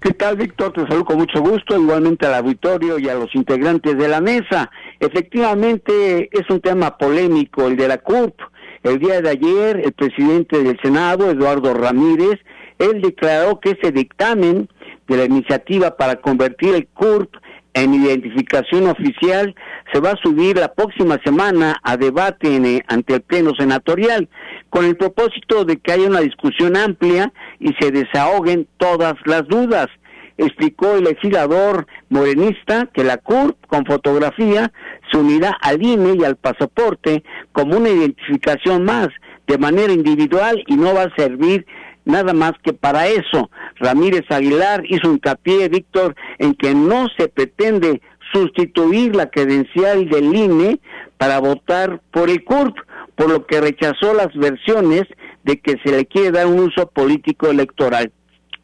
¿Qué 0.00 0.12
tal, 0.12 0.36
Víctor? 0.36 0.72
Te 0.72 0.82
saludo 0.82 1.04
con 1.04 1.18
mucho 1.18 1.40
gusto, 1.40 1.76
igualmente 1.76 2.26
al 2.26 2.34
auditorio 2.34 2.98
y 2.98 3.08
a 3.08 3.14
los 3.14 3.34
integrantes 3.34 3.98
de 3.98 4.08
la 4.08 4.20
mesa. 4.20 4.70
Efectivamente, 5.00 6.28
es 6.32 6.48
un 6.48 6.60
tema 6.60 6.96
polémico 6.96 7.66
el 7.66 7.76
de 7.76 7.88
la 7.88 7.98
CURP. 7.98 8.38
El 8.82 8.98
día 8.98 9.20
de 9.20 9.30
ayer, 9.30 9.80
el 9.84 9.92
presidente 9.92 10.62
del 10.62 10.78
Senado, 10.80 11.30
Eduardo 11.30 11.74
Ramírez, 11.74 12.38
él 12.78 13.00
declaró 13.02 13.58
que 13.58 13.70
ese 13.70 13.90
dictamen 13.90 14.68
de 15.08 15.16
la 15.16 15.24
iniciativa 15.24 15.96
para 15.96 16.16
convertir 16.16 16.74
el 16.74 16.86
CURP 16.88 17.34
en 17.76 17.92
identificación 17.92 18.88
oficial 18.88 19.54
se 19.92 20.00
va 20.00 20.12
a 20.12 20.22
subir 20.22 20.56
la 20.56 20.72
próxima 20.72 21.20
semana 21.22 21.76
a 21.82 21.98
debate 21.98 22.56
en, 22.56 22.64
eh, 22.64 22.82
ante 22.88 23.14
el 23.16 23.20
Pleno 23.20 23.52
Senatorial, 23.54 24.30
con 24.70 24.86
el 24.86 24.96
propósito 24.96 25.66
de 25.66 25.76
que 25.76 25.92
haya 25.92 26.08
una 26.08 26.20
discusión 26.20 26.74
amplia 26.74 27.32
y 27.60 27.74
se 27.78 27.90
desahoguen 27.90 28.66
todas 28.78 29.14
las 29.26 29.46
dudas. 29.46 29.88
Explicó 30.38 30.94
el 30.94 31.04
legislador 31.04 31.86
morenista 32.08 32.88
que 32.94 33.04
la 33.04 33.18
CURP 33.18 33.66
con 33.66 33.84
fotografía 33.84 34.72
se 35.10 35.18
unirá 35.18 35.50
al 35.60 35.82
INE 35.82 36.14
y 36.18 36.24
al 36.24 36.36
pasaporte 36.36 37.24
como 37.52 37.76
una 37.76 37.90
identificación 37.90 38.84
más 38.84 39.08
de 39.46 39.58
manera 39.58 39.92
individual 39.92 40.62
y 40.66 40.76
no 40.76 40.94
va 40.94 41.02
a 41.02 41.14
servir 41.16 41.66
nada 42.06 42.32
más 42.32 42.52
que 42.62 42.72
para 42.72 43.06
eso. 43.08 43.50
Ramírez 43.74 44.24
Aguilar 44.30 44.82
hizo 44.88 45.12
hincapié, 45.12 45.68
Víctor, 45.68 46.14
en 46.38 46.54
que 46.54 46.74
no 46.74 47.08
se 47.18 47.28
pretende 47.28 48.00
sustituir 48.32 49.14
la 49.14 49.28
credencial 49.28 50.08
del 50.08 50.34
INE 50.34 50.80
para 51.18 51.38
votar 51.40 52.00
por 52.10 52.30
el 52.30 52.42
CURP, 52.44 52.76
por 53.14 53.30
lo 53.30 53.46
que 53.46 53.60
rechazó 53.60 54.14
las 54.14 54.34
versiones 54.34 55.04
de 55.44 55.60
que 55.60 55.76
se 55.84 55.92
le 55.92 56.06
quiere 56.06 56.32
dar 56.32 56.46
un 56.46 56.60
uso 56.60 56.88
político 56.88 57.48
electoral. 57.48 58.12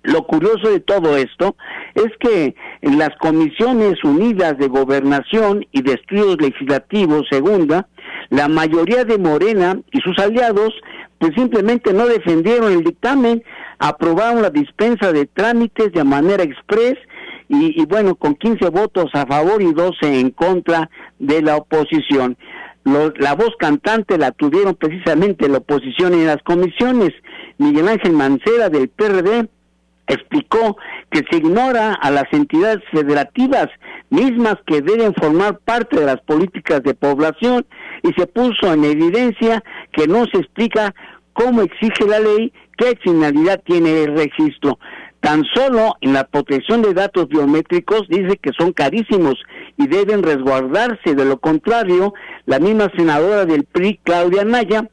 Lo 0.02 0.24
curioso 0.26 0.68
de 0.68 0.80
todo 0.80 1.16
esto 1.16 1.56
es 1.94 2.10
que 2.18 2.56
en 2.80 2.98
las 2.98 3.10
comisiones 3.20 4.02
unidas 4.02 4.58
de 4.58 4.66
gobernación 4.66 5.64
y 5.70 5.82
de 5.82 5.92
estudios 5.92 6.38
legislativos 6.40 7.22
segunda, 7.30 7.86
la 8.30 8.48
mayoría 8.48 9.04
de 9.04 9.18
Morena 9.18 9.78
y 9.92 10.00
sus 10.00 10.18
aliados 10.18 10.74
pues 11.22 11.34
simplemente 11.36 11.92
no 11.92 12.08
defendieron 12.08 12.72
el 12.72 12.82
dictamen, 12.82 13.44
aprobaron 13.78 14.42
la 14.42 14.50
dispensa 14.50 15.12
de 15.12 15.26
trámites 15.26 15.92
de 15.92 16.02
manera 16.02 16.42
express 16.42 16.96
y, 17.48 17.86
bueno, 17.86 18.16
con 18.16 18.34
15 18.34 18.70
votos 18.70 19.08
a 19.14 19.24
favor 19.26 19.62
y 19.62 19.72
12 19.72 20.18
en 20.18 20.30
contra 20.30 20.90
de 21.20 21.40
la 21.40 21.58
oposición. 21.58 22.36
Los- 22.82 23.12
la 23.18 23.36
voz 23.36 23.50
cantante 23.56 24.18
la 24.18 24.32
tuvieron 24.32 24.74
precisamente 24.74 25.48
la 25.48 25.58
oposición 25.58 26.12
en 26.14 26.26
las 26.26 26.42
comisiones. 26.42 27.10
Miguel 27.58 27.86
Ángel 27.86 28.14
Mancera 28.14 28.68
del 28.68 28.88
PRD 28.88 29.48
explicó 30.08 30.76
que 31.12 31.22
se 31.30 31.36
ignora 31.36 31.94
a 31.94 32.10
las 32.10 32.24
entidades 32.32 32.82
federativas 32.90 33.68
mismas 34.10 34.56
que 34.66 34.80
deben 34.80 35.14
formar 35.14 35.58
parte 35.60 36.00
de 36.00 36.06
las 36.06 36.20
políticas 36.22 36.82
de 36.82 36.94
población 36.94 37.64
y 38.02 38.12
se 38.14 38.26
puso 38.26 38.72
en 38.72 38.84
evidencia 38.84 39.62
que 39.92 40.06
no 40.06 40.24
se 40.26 40.38
explica 40.38 40.94
cómo 41.32 41.62
exige 41.62 42.06
la 42.06 42.20
ley 42.20 42.52
qué 42.76 42.98
finalidad 43.02 43.62
tiene 43.64 44.02
el 44.02 44.16
registro. 44.16 44.78
Tan 45.20 45.44
solo 45.54 45.94
en 46.00 46.14
la 46.14 46.24
protección 46.24 46.82
de 46.82 46.94
datos 46.94 47.28
biométricos 47.28 48.08
dice 48.08 48.38
que 48.38 48.50
son 48.58 48.72
carísimos 48.72 49.36
y 49.78 49.86
deben 49.86 50.22
resguardarse. 50.22 51.14
De 51.14 51.24
lo 51.24 51.38
contrario, 51.38 52.12
la 52.46 52.58
misma 52.58 52.90
senadora 52.96 53.46
del 53.46 53.64
PRI, 53.64 54.00
Claudia 54.02 54.44
Naya, 54.44 54.88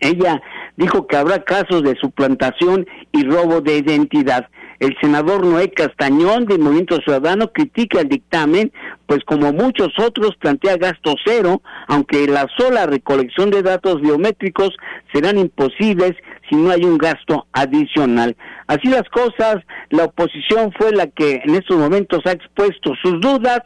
ella 0.00 0.42
dijo 0.76 1.06
que 1.06 1.16
habrá 1.16 1.44
casos 1.44 1.84
de 1.84 1.94
suplantación 2.00 2.86
y 3.12 3.22
robo 3.22 3.60
de 3.60 3.78
identidad. 3.78 4.48
El 4.82 4.96
senador 5.00 5.46
Noé 5.46 5.70
Castañón 5.70 6.44
del 6.46 6.58
Movimiento 6.58 6.96
Ciudadano 7.04 7.52
critica 7.52 8.00
el 8.00 8.08
dictamen, 8.08 8.72
pues 9.06 9.22
como 9.22 9.52
muchos 9.52 9.96
otros 9.96 10.34
plantea 10.40 10.76
gasto 10.76 11.14
cero, 11.24 11.62
aunque 11.86 12.26
la 12.26 12.48
sola 12.58 12.86
recolección 12.86 13.50
de 13.50 13.62
datos 13.62 14.00
biométricos 14.00 14.70
serán 15.12 15.38
imposibles 15.38 16.14
si 16.50 16.56
no 16.56 16.72
hay 16.72 16.82
un 16.82 16.98
gasto 16.98 17.46
adicional. 17.52 18.36
Así 18.66 18.88
las 18.88 19.08
cosas, 19.10 19.58
la 19.90 20.06
oposición 20.06 20.72
fue 20.76 20.90
la 20.90 21.06
que 21.06 21.42
en 21.44 21.54
estos 21.54 21.78
momentos 21.78 22.26
ha 22.26 22.32
expuesto 22.32 22.94
sus 23.00 23.20
dudas 23.20 23.60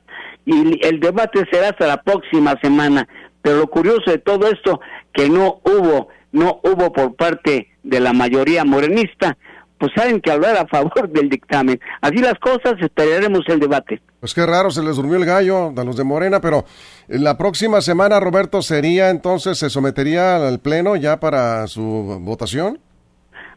y 0.44 0.87
el 0.87 1.00
debate 1.00 1.46
será 1.50 1.70
hasta 1.70 1.87
la 1.87 2.02
próxima 2.02 2.57
semana. 2.61 3.09
Pero 3.40 3.61
lo 3.61 3.68
curioso 3.68 4.11
de 4.11 4.18
todo 4.18 4.48
esto, 4.48 4.81
que 5.14 5.31
no 5.31 5.62
hubo, 5.64 6.09
no 6.33 6.61
hubo 6.62 6.92
por 6.92 7.16
parte 7.16 7.70
de 7.85 8.00
la 8.00 8.12
mayoría 8.12 8.66
morenista, 8.66 9.38
pues 9.79 9.93
saben 9.95 10.21
que 10.21 10.31
hablar 10.31 10.57
a 10.57 10.67
favor 10.67 11.09
del 11.11 11.29
dictamen. 11.29 11.81
Así 12.01 12.17
las 12.19 12.39
cosas, 12.39 12.75
esperaremos 12.81 13.45
el 13.49 13.61
debate. 13.61 14.01
Pues 14.21 14.35
qué 14.35 14.47
raro, 14.47 14.71
se 14.71 14.83
les 14.83 14.97
durmió 14.97 15.17
el 15.17 15.25
gallo 15.25 15.73
a 15.77 15.85
los 15.85 15.97
de 15.97 16.05
Morena, 16.05 16.41
pero 16.41 16.65
la 17.09 17.37
próxima 17.37 17.81
semana, 17.81 18.19
Roberto, 18.19 18.62
sería 18.62 19.11
entonces, 19.11 19.59
se 19.59 19.71
sometería 19.71 20.37
al 20.37 20.59
Pleno 20.61 20.97
ya 20.97 21.21
para 21.21 21.67
su 21.67 21.83
votación. 22.23 22.81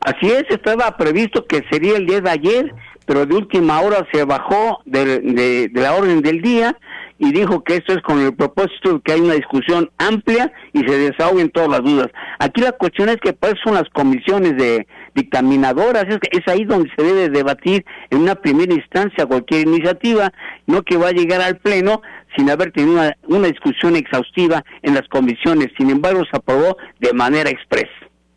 Así 0.01 0.29
es, 0.31 0.43
estaba 0.49 0.95
previsto 0.95 1.45
que 1.45 1.63
sería 1.69 1.97
el 1.97 2.05
día 2.05 2.21
de 2.21 2.29
ayer, 2.29 2.73
pero 3.05 3.25
de 3.25 3.35
última 3.35 3.81
hora 3.81 4.07
se 4.13 4.23
bajó 4.23 4.79
de, 4.85 5.19
de, 5.19 5.67
de 5.69 5.81
la 5.81 5.93
orden 5.95 6.21
del 6.21 6.41
día 6.41 6.77
y 7.17 7.33
dijo 7.33 7.63
que 7.63 7.75
esto 7.75 7.93
es 7.93 8.01
con 8.01 8.19
el 8.21 8.33
propósito 8.33 8.93
de 8.93 9.01
que 9.01 9.11
hay 9.11 9.19
una 9.19 9.33
discusión 9.33 9.89
amplia 9.97 10.51
y 10.73 10.79
se 10.79 10.97
desahoguen 10.97 11.49
todas 11.49 11.69
las 11.69 11.83
dudas. 11.83 12.07
Aquí 12.39 12.61
la 12.61 12.71
cuestión 12.71 13.09
es 13.09 13.17
que 13.17 13.33
pues 13.33 13.55
son 13.63 13.75
las 13.75 13.89
comisiones 13.89 14.55
de 14.57 14.87
dictaminadoras, 15.15 16.05
es, 16.07 16.17
es 16.31 16.47
ahí 16.47 16.65
donde 16.65 16.89
se 16.95 17.03
debe 17.03 17.29
debatir 17.29 17.85
en 18.09 18.19
una 18.19 18.35
primera 18.35 18.73
instancia 18.73 19.25
cualquier 19.25 19.67
iniciativa, 19.67 20.31
no 20.67 20.83
que 20.83 20.97
va 20.97 21.09
a 21.09 21.11
llegar 21.11 21.41
al 21.41 21.57
Pleno 21.57 22.01
sin 22.35 22.49
haber 22.49 22.71
tenido 22.71 22.93
una, 22.93 23.17
una 23.27 23.47
discusión 23.47 23.95
exhaustiva 23.95 24.63
en 24.81 24.93
las 24.93 25.07
comisiones. 25.07 25.69
Sin 25.77 25.89
embargo, 25.89 26.21
se 26.29 26.37
aprobó 26.37 26.77
de 26.99 27.13
manera 27.13 27.49
expresa. 27.49 27.91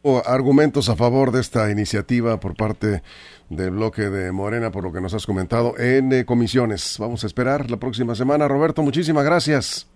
O 0.05 0.21
argumentos 0.27 0.89
a 0.89 0.97
favor 0.97 1.31
de 1.31 1.41
esta 1.41 1.71
iniciativa 1.71 2.41
por 2.41 2.57
parte 2.57 3.03
del 3.49 3.71
bloque 3.71 4.03
de 4.03 4.33
Morena, 4.33 4.73
por 4.73 4.83
lo 4.83 4.93
que 4.93 5.01
nos 5.01 5.15
has 5.15 5.27
comentado, 5.27 5.79
en 5.79 6.13
eh, 6.13 6.25
comisiones. 6.25 6.97
Vamos 6.99 7.23
a 7.23 7.27
esperar 7.29 7.71
la 7.71 7.77
próxima 7.77 8.15
semana. 8.15 8.49
Roberto, 8.49 8.83
muchísimas 8.83 9.25
gracias. 9.25 9.92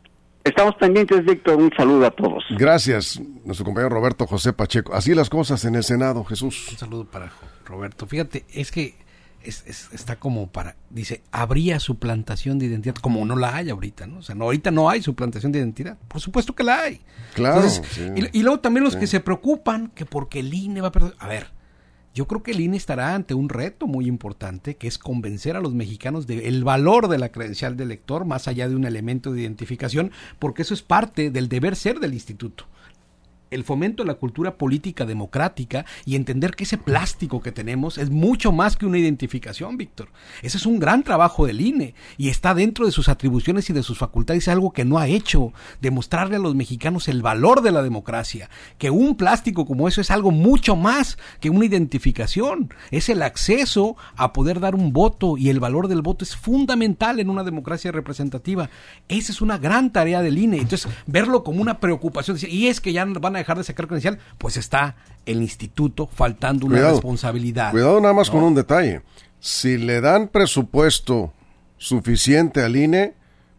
Estamos 0.47 0.77
pendientes, 0.77 1.25
Víctor. 1.25 1.57
Un 1.57 1.73
saludo 1.77 2.07
a 2.07 2.11
todos. 2.13 2.45
Gracias, 2.51 3.21
nuestro 3.45 3.65
compañero 3.65 3.93
Roberto 3.93 4.27
José 4.29 4.53
Pacheco. 4.53 4.95
Así 4.95 5.13
las 5.13 5.29
cosas 5.29 5.65
en 5.65 5.75
el 5.75 5.83
Senado, 5.83 6.23
Jesús. 6.25 6.69
Un 6.71 6.79
saludo 6.79 7.05
para 7.05 7.33
Roberto. 7.65 8.07
Fíjate, 8.07 8.45
es 8.53 8.71
que 8.71 8.95
es, 9.43 9.65
es, 9.67 9.89
está 9.93 10.17
como 10.17 10.47
para, 10.47 10.77
dice, 10.89 11.23
habría 11.33 11.81
suplantación 11.81 12.61
de 12.61 12.67
identidad, 12.67 12.95
como 12.95 13.25
no 13.25 13.35
la 13.35 13.57
hay 13.57 13.71
ahorita, 13.71 14.07
¿no? 14.07 14.19
O 14.19 14.23
sea, 14.23 14.37
no, 14.37 14.45
ahorita 14.45 14.71
no 14.71 14.89
hay 14.89 15.03
suplantación 15.03 15.51
de 15.51 15.59
identidad. 15.59 15.99
Por 16.07 16.21
supuesto 16.21 16.55
que 16.55 16.63
la 16.63 16.81
hay. 16.81 17.01
Claro. 17.35 17.57
Entonces, 17.57 17.83
sí. 17.91 18.03
y, 18.33 18.39
y 18.39 18.43
luego 18.45 18.61
también 18.61 18.85
los 18.85 18.93
Sí. 18.93 19.01
que 19.01 19.07
se 19.09 19.19
preocupan 19.19 19.89
que 19.97 20.07
porque 20.07 20.39
el 20.41 20.55
INE 20.55 20.81
va 20.81 20.89
a 20.89 20.93
perder. 20.93 21.15
A 21.19 21.27
ver, 21.27 21.49
yo 22.17 22.27
creo 22.27 22.43
que 22.43 22.53
el 22.53 22.61
INE 22.61 22.79
estará 22.79 23.15
ante 23.15 23.35
un 23.35 23.51
reto 23.51 23.87
muy 23.87 24.07
importante 24.07 24.77
que 24.77 24.89
es 24.89 24.97
convencer 24.97 25.55
a 25.55 25.61
los 25.61 25.75
mexicanos 25.75 26.27
del 26.27 26.65
valor 26.65 27.09
de 27.09 27.19
la 27.19 27.29
credencial 27.29 27.77
del 27.77 27.89
elector 27.89 28.25
más 28.25 28.49
allá 28.49 28.71
de 28.71 28.75
un 28.75 28.87
elemento 28.87 29.33
de 29.33 29.43
identificación, 29.43 30.11
porque 30.39 30.63
eso 30.63 30.73
es 30.73 30.81
parte 30.81 31.31
del 31.31 31.51
deber 31.51 31.77
ser 31.77 32.01
del 32.01 32.15
instituto 32.15 32.65
el 33.51 33.65
fomento 33.65 34.03
de 34.03 34.09
la 34.09 34.15
cultura 34.15 34.57
política 34.57 35.05
democrática 35.05 35.85
y 36.05 36.17
entender 36.17 36.53
que 36.53 36.65
ese 36.65 36.79
plástico 36.79 37.41
que 37.41 37.53
tenemos 37.53 37.99
es 37.99 38.11
mucho 38.11 38.53
más 38.53 38.77
que 38.77 38.87
una 38.87 38.99
identificación, 38.99 39.77
Víctor. 39.77 40.09
Ese 40.43 40.57
es 40.57 40.67
un 40.67 40.79
gran 40.79 41.03
trabajo 41.03 41.47
del 41.47 41.61
INE 41.61 41.95
y 42.17 42.29
está 42.29 42.55
dentro 42.55 42.87
de 42.87 42.93
sus 42.93 43.09
atribuciones 43.09 43.71
y 43.71 43.73
de 43.73 43.83
sus 43.83 43.99
facultades 43.99 44.49
algo 44.49 44.73
que 44.73 44.85
no 44.85 44.99
ha 44.99 45.09
hecho, 45.09 45.53
demostrarle 45.81 46.37
a 46.37 46.41
los 46.41 46.55
mexicanos 46.55 47.09
el 47.09 47.23
valor 47.23 47.63
de 47.63 47.73
la 47.73 47.83
democracia, 47.83 48.51
que 48.79 48.91
un 48.91 49.17
plástico 49.17 49.67
como 49.67 49.89
eso 49.89 50.01
es 50.01 50.11
algo 50.11 50.31
mucho 50.31 50.77
más 50.77 51.19
que 51.41 51.51
una 51.51 51.65
identificación, 51.65 52.75
es 52.91 53.09
el 53.09 53.23
acceso 53.23 53.97
a 54.17 54.33
poder 54.33 54.61
dar 54.61 54.75
un 54.75 54.93
voto 54.93 55.37
y 55.37 55.51
el 55.51 55.61
valor 55.61 55.89
del 55.89 56.03
voto 56.03 56.25
es 56.25 56.37
fundamental 56.37 57.21
en 57.21 57.31
una 57.31 57.45
democracia 57.45 57.93
representativa. 57.93 58.71
Esa 59.09 59.33
es 59.33 59.41
una 59.41 59.59
gran 59.59 59.93
tarea 59.93 60.23
del 60.23 60.39
INE. 60.39 60.59
Entonces, 60.59 60.91
verlo 61.07 61.45
como 61.45 61.61
una 61.61 61.81
preocupación, 61.81 62.37
y 62.49 62.67
es 62.67 62.81
que 62.81 62.93
ya 62.93 63.05
van 63.05 63.36
a 63.37 63.39
dejar 63.39 63.57
de 63.59 63.65
sacar 63.65 63.87
credencial, 63.87 64.19
pues 64.39 64.57
está 64.57 64.97
el 65.27 65.41
instituto 65.43 66.07
faltando 66.07 66.67
una 66.67 66.77
Cuidado. 66.77 66.95
responsabilidad. 66.95 67.71
Cuidado 67.71 68.01
nada 68.01 68.15
más 68.15 68.29
¿no? 68.29 68.35
con 68.35 68.43
un 68.45 68.55
detalle. 68.55 69.03
Si 69.39 69.77
le 69.79 70.01
dan 70.01 70.29
presupuesto 70.29 71.33
suficiente 71.77 72.63
al 72.63 72.75
INE, 72.77 73.15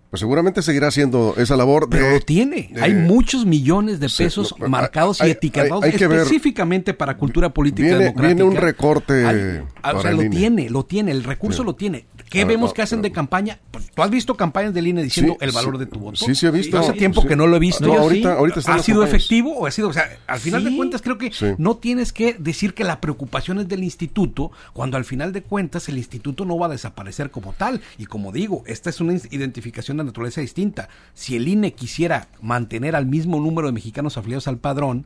pues 0.09 0.21
seguramente 0.21 0.61
seguirá 0.61 0.87
haciendo 0.87 1.35
esa 1.37 1.57
labor 1.57 1.89
Pero 1.89 2.05
de... 2.07 2.11
lo 2.13 2.19
tiene. 2.21 2.69
de- 2.73 2.81
Hay 2.81 2.93
muchos 2.93 3.45
millones 3.45 3.99
de 3.99 4.07
Sí, 4.09 4.23
pesos 4.23 4.55
no, 4.57 4.69
marcados 4.69 5.19
hay- 5.21 5.29
y 5.29 5.31
etiquetados 5.31 5.83
hay- 5.83 5.91
hay 5.91 5.97
que 5.97 6.07
ver- 6.07 6.19
específicamente 6.19 6.93
para 6.93 7.17
cultura 7.17 7.53
política 7.53 7.89
Viene- 7.89 8.03
democrática. 8.05 8.27
viene 8.35 8.43
un 8.43 8.55
recorte 8.55 9.25
o 9.25 10.01
sea, 10.01 10.11
el 10.11 10.15
lo 10.17 10.23
INE. 10.23 10.35
tiene, 10.35 10.69
lo 10.69 10.85
tiene, 10.85 11.11
el 11.11 11.23
recurso 11.23 11.61
Sí. 11.63 11.65
lo 11.65 11.75
tiene. 11.75 12.07
¿Qué 12.29 12.41
Ah, 12.41 12.45
vemos 12.45 12.71
no, 12.71 12.73
que 12.73 12.81
hacen 12.81 12.99
no. 12.99 13.03
de 13.03 13.11
campaña? 13.11 13.59
Pues, 13.71 13.89
¿Tú 13.93 14.01
has 14.01 14.09
visto 14.09 14.35
campañas 14.35 14.73
del 14.73 14.87
INE 14.87 15.01
diciendo 15.03 15.33
Sí, 15.39 15.45
el 15.45 15.51
valor 15.51 15.75
sí. 15.75 15.79
de 15.79 15.85
tu 15.85 15.99
voto? 15.99 16.17
Sí, 16.17 16.35
sí 16.35 16.45
he 16.45 16.51
visto. 16.51 16.77
Hace 16.77 16.93
tiempo 16.93 17.25
que 17.25 17.35
no 17.35 17.47
lo 17.47 17.55
he 17.55 17.59
visto. 17.59 17.85
No, 17.87 17.97
ahorita, 17.97 18.31
sí. 18.33 18.37
ahorita 18.37 18.59
¿Ha 18.59 18.79
sido 18.79 19.01
campañas. 19.01 19.09
efectivo 19.23 19.53
o 19.57 19.65
ha 19.65 19.71
sido, 19.71 19.87
o 19.89 19.93
sea, 19.93 20.09
al 20.27 20.39
final 20.39 20.63
de 20.63 20.75
cuentas 20.75 21.01
creo 21.01 21.17
que 21.17 21.31
no 21.57 21.77
tienes 21.77 22.11
que 22.13 22.33
decir 22.37 22.73
que 22.73 22.83
la 22.83 22.99
preocupación 23.01 23.59
es 23.59 23.67
del 23.67 23.83
instituto, 23.83 24.51
cuando 24.73 24.97
al 24.97 25.05
final 25.05 25.31
de 25.33 25.41
cuentas 25.41 25.87
el 25.89 25.97
instituto 25.97 26.43
no 26.45 26.57
va 26.57 26.65
a 26.67 26.69
desaparecer 26.69 27.31
como 27.31 27.53
tal. 27.53 27.81
Y 27.97 28.05
como 28.07 28.31
digo, 28.31 28.63
esta 28.67 28.89
es 28.89 28.99
una 28.99 29.13
identificación 29.31 29.97
de 29.97 30.03
naturaleza 30.03 30.41
distinta. 30.41 30.89
Si 31.13 31.35
el 31.35 31.47
INE 31.47 31.73
quisiera 31.73 32.27
mantener 32.41 32.95
al 32.95 33.05
mismo 33.05 33.39
número 33.39 33.67
de 33.67 33.73
mexicanos 33.73 34.17
afiliados 34.17 34.47
al 34.47 34.57
padrón, 34.57 35.05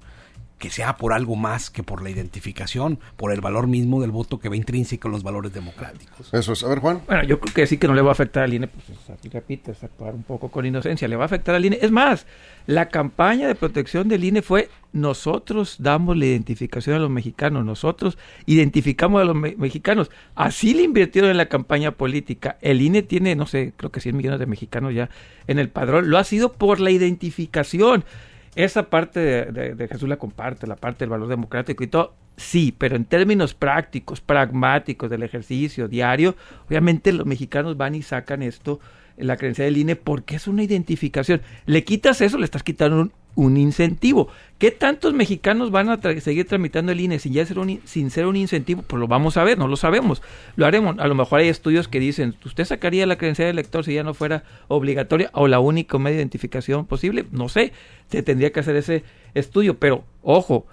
que 0.61 0.69
sea 0.69 0.95
por 0.95 1.11
algo 1.11 1.35
más 1.35 1.71
que 1.71 1.81
por 1.81 2.03
la 2.03 2.11
identificación, 2.11 2.99
por 3.17 3.33
el 3.33 3.41
valor 3.41 3.65
mismo 3.65 3.99
del 3.99 4.11
voto 4.11 4.39
que 4.39 4.47
va 4.47 4.55
intrínseco 4.55 5.07
en 5.07 5.11
los 5.13 5.23
valores 5.23 5.51
democráticos. 5.51 6.31
Eso 6.31 6.53
es. 6.53 6.63
A 6.63 6.67
ver, 6.69 6.79
Juan. 6.79 7.01
Bueno, 7.07 7.23
yo 7.23 7.39
creo 7.39 7.51
que 7.53 7.65
sí 7.65 7.77
que 7.77 7.87
no 7.87 7.95
le 7.95 8.03
va 8.03 8.09
a 8.09 8.11
afectar 8.11 8.43
al 8.43 8.53
INE, 8.53 8.67
pues 8.67 8.85
repito, 9.33 9.71
es 9.71 9.83
actuar 9.83 10.13
un 10.13 10.21
poco 10.23 10.49
con 10.49 10.65
inocencia, 10.65 11.07
le 11.07 11.15
va 11.15 11.23
a 11.23 11.25
afectar 11.25 11.55
al 11.55 11.65
INE. 11.65 11.79
Es 11.81 11.89
más, 11.89 12.27
la 12.67 12.89
campaña 12.89 13.47
de 13.47 13.55
protección 13.55 14.07
del 14.07 14.23
INE 14.23 14.43
fue 14.43 14.69
nosotros 14.93 15.77
damos 15.79 16.15
la 16.17 16.25
identificación 16.25 16.95
a 16.95 16.99
los 16.99 17.09
mexicanos, 17.09 17.65
nosotros 17.65 18.17
identificamos 18.45 19.21
a 19.21 19.25
los 19.25 19.35
me- 19.35 19.55
mexicanos. 19.57 20.11
Así 20.35 20.75
le 20.75 20.83
invirtieron 20.83 21.31
en 21.31 21.37
la 21.37 21.47
campaña 21.47 21.91
política. 21.91 22.57
El 22.61 22.81
INE 22.81 23.01
tiene, 23.01 23.35
no 23.35 23.47
sé, 23.47 23.73
creo 23.77 23.91
que 23.91 23.99
100 23.99 24.15
millones 24.15 24.39
de 24.39 24.45
mexicanos 24.45 24.93
ya 24.93 25.09
en 25.47 25.57
el 25.57 25.69
padrón. 25.69 26.09
Lo 26.09 26.19
ha 26.19 26.23
sido 26.23 26.53
por 26.53 26.79
la 26.79 26.91
identificación. 26.91 28.03
Esa 28.55 28.89
parte 28.89 29.19
de, 29.19 29.87
Jesús 29.87 30.09
la 30.09 30.17
comparte, 30.17 30.67
la 30.67 30.75
parte 30.75 30.99
del 30.99 31.09
valor 31.09 31.27
democrático 31.27 31.83
y 31.83 31.87
todo. 31.87 32.15
Sí, 32.37 32.75
pero 32.77 32.95
en 32.95 33.05
términos 33.05 33.53
prácticos, 33.53 34.19
pragmáticos 34.19 35.09
del 35.09 35.23
ejercicio 35.23 35.87
diario, 35.87 36.35
obviamente 36.67 37.13
los 37.13 37.25
mexicanos 37.25 37.77
van 37.77 37.95
y 37.95 38.01
sacan 38.01 38.41
esto, 38.41 38.79
la 39.17 39.37
creencia 39.37 39.65
del 39.65 39.77
INE, 39.77 39.95
porque 39.95 40.35
es 40.35 40.47
una 40.47 40.63
identificación. 40.63 41.41
Le 41.65 41.83
quitas 41.83 42.19
eso, 42.21 42.37
le 42.37 42.45
estás 42.45 42.63
quitando 42.63 43.01
un, 43.01 43.13
un 43.35 43.57
incentivo. 43.57 44.27
¿Qué 44.57 44.69
tantos 44.71 45.13
mexicanos 45.13 45.71
van 45.71 45.89
a 45.89 45.99
seguir 46.19 46.47
tramitando 46.47 46.91
el 46.91 46.99
INE 46.99 47.17
sin, 47.17 47.33
ya 47.33 47.45
ser 47.45 47.57
un, 47.57 47.69
in- 47.71 47.81
sin 47.85 48.11
ser 48.11 48.27
un 48.27 48.35
incentivo? 48.35 48.83
Pues 48.83 48.99
lo 48.99 49.07
vamos 49.07 49.37
a 49.37 49.43
ver, 49.43 49.57
no 49.57 49.67
lo 49.67 49.75
sabemos. 49.75 50.21
Lo 50.55 50.65
haremos. 50.65 50.99
A 50.99 51.07
lo 51.07 51.15
mejor 51.15 51.39
hay 51.39 51.47
estudios 51.47 51.87
que 51.87 51.99
dicen, 51.99 52.35
¿usted 52.45 52.65
sacaría 52.65 53.05
la 53.07 53.17
creencia 53.17 53.45
del 53.45 53.55
elector 53.55 53.83
si 53.85 53.93
ya 53.93 54.03
no 54.03 54.13
fuera 54.13 54.43
obligatoria 54.67 55.29
o 55.33 55.47
la 55.47 55.59
única 55.59 55.97
medio 55.97 56.17
de 56.17 56.21
identificación 56.21 56.85
posible? 56.85 57.25
No 57.31 57.49
sé, 57.49 57.73
se 58.09 58.21
tendría 58.21 58.51
que 58.51 58.59
hacer 58.59 58.75
ese 58.75 59.03
estudio, 59.33 59.79
pero 59.79 60.03
ojo, 60.21 60.67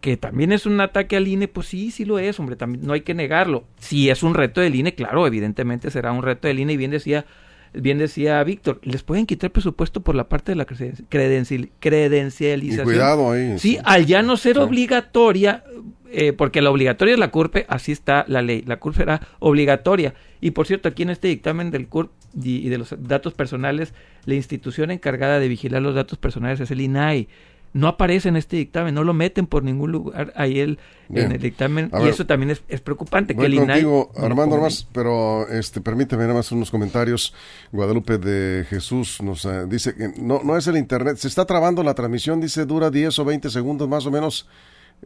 que 0.00 0.16
también 0.16 0.52
es 0.52 0.66
un 0.66 0.80
ataque 0.80 1.16
al 1.16 1.28
INE, 1.28 1.46
pues 1.48 1.66
sí, 1.68 1.90
sí 1.90 2.04
lo 2.04 2.18
es, 2.18 2.38
hombre, 2.40 2.56
también 2.56 2.86
no 2.86 2.92
hay 2.92 3.02
que 3.02 3.14
negarlo. 3.14 3.64
Si 3.78 4.10
es 4.10 4.22
un 4.22 4.34
reto 4.34 4.60
del 4.60 4.74
INE, 4.74 4.94
claro, 4.94 5.26
evidentemente 5.26 5.90
será 5.90 6.12
un 6.12 6.22
reto 6.22 6.48
del 6.48 6.58
INE 6.58 6.72
y 6.74 6.76
bien 6.76 6.90
decía 6.90 7.24
bien 7.74 7.98
decía 7.98 8.42
Víctor, 8.44 8.80
les 8.82 9.02
pueden 9.02 9.26
quitar 9.26 9.50
presupuesto 9.50 10.00
por 10.00 10.14
la 10.14 10.28
parte 10.28 10.52
de 10.52 10.56
la 10.56 10.66
credencial- 10.66 11.70
credencialización. 11.80 12.84
cuidado 12.84 13.30
ahí. 13.32 13.58
Sí, 13.58 13.78
al 13.84 14.06
ya 14.06 14.22
no 14.22 14.36
ser 14.36 14.58
obligatoria, 14.58 15.64
eh, 16.12 16.32
porque 16.32 16.60
la 16.62 16.70
obligatoria 16.70 17.14
es 17.14 17.20
la 17.20 17.30
CURPE, 17.30 17.66
así 17.68 17.92
está 17.92 18.24
la 18.28 18.42
ley, 18.42 18.62
la 18.66 18.78
CURPE 18.78 18.98
será 18.98 19.20
obligatoria. 19.38 20.14
Y 20.40 20.50
por 20.52 20.66
cierto, 20.66 20.88
aquí 20.88 21.02
en 21.02 21.10
este 21.10 21.28
dictamen 21.28 21.70
del 21.70 21.86
CURP 21.88 22.10
y, 22.42 22.56
y 22.66 22.68
de 22.68 22.78
los 22.78 22.94
datos 22.98 23.34
personales, 23.34 23.94
la 24.24 24.34
institución 24.34 24.90
encargada 24.90 25.38
de 25.38 25.48
vigilar 25.48 25.82
los 25.82 25.94
datos 25.94 26.18
personales 26.18 26.60
es 26.60 26.70
el 26.70 26.80
INAI. 26.80 27.28
No 27.72 27.86
aparece 27.86 28.28
en 28.28 28.36
este 28.36 28.56
dictamen, 28.56 28.94
no 28.94 29.04
lo 29.04 29.14
meten 29.14 29.46
por 29.46 29.62
ningún 29.62 29.92
lugar 29.92 30.32
ahí 30.34 30.58
el, 30.58 30.78
Bien. 31.08 31.26
en 31.26 31.32
el 31.32 31.40
dictamen. 31.40 31.88
A 31.92 32.00
y 32.00 32.04
ver, 32.04 32.14
eso 32.14 32.26
también 32.26 32.50
es, 32.50 32.62
es 32.68 32.80
preocupante. 32.80 33.32
Voy 33.34 33.46
que 33.46 33.52
el 33.52 33.58
contigo, 33.58 34.10
no 34.16 34.24
Armando, 34.24 34.44
ponga 34.44 34.56
nomás, 34.56 34.88
pero 34.92 35.48
este, 35.48 35.80
permíteme 35.80 36.22
nada 36.24 36.34
más 36.34 36.50
unos 36.50 36.70
comentarios. 36.70 37.32
Guadalupe 37.70 38.18
de 38.18 38.64
Jesús 38.68 39.22
nos 39.22 39.44
eh, 39.44 39.66
dice 39.68 39.94
que 39.94 40.08
no, 40.20 40.40
no 40.42 40.56
es 40.56 40.66
el 40.66 40.76
internet, 40.76 41.16
se 41.16 41.28
está 41.28 41.44
trabando 41.44 41.82
la 41.84 41.94
transmisión, 41.94 42.40
dice 42.40 42.64
dura 42.66 42.90
10 42.90 43.18
o 43.20 43.24
20 43.24 43.50
segundos 43.50 43.88
más 43.88 44.04
o 44.06 44.10
menos. 44.10 44.48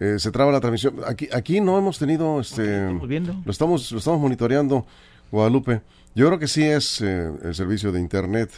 eh, 0.00 0.16
se 0.18 0.30
traba 0.30 0.50
la 0.50 0.60
transmisión. 0.60 0.96
Aquí, 1.06 1.28
aquí 1.32 1.60
no 1.60 1.78
hemos 1.78 1.98
tenido, 1.98 2.40
este, 2.40 2.80
estamos 2.80 3.08
viendo. 3.08 3.36
lo 3.44 3.50
estamos, 3.50 3.92
lo 3.92 3.98
estamos 3.98 4.20
monitoreando, 4.20 4.86
Guadalupe. 5.30 5.82
Yo 6.14 6.26
creo 6.28 6.38
que 6.38 6.48
sí 6.48 6.62
es 6.62 7.00
eh, 7.00 7.30
el 7.42 7.54
servicio 7.54 7.92
de 7.92 8.00
internet. 8.00 8.50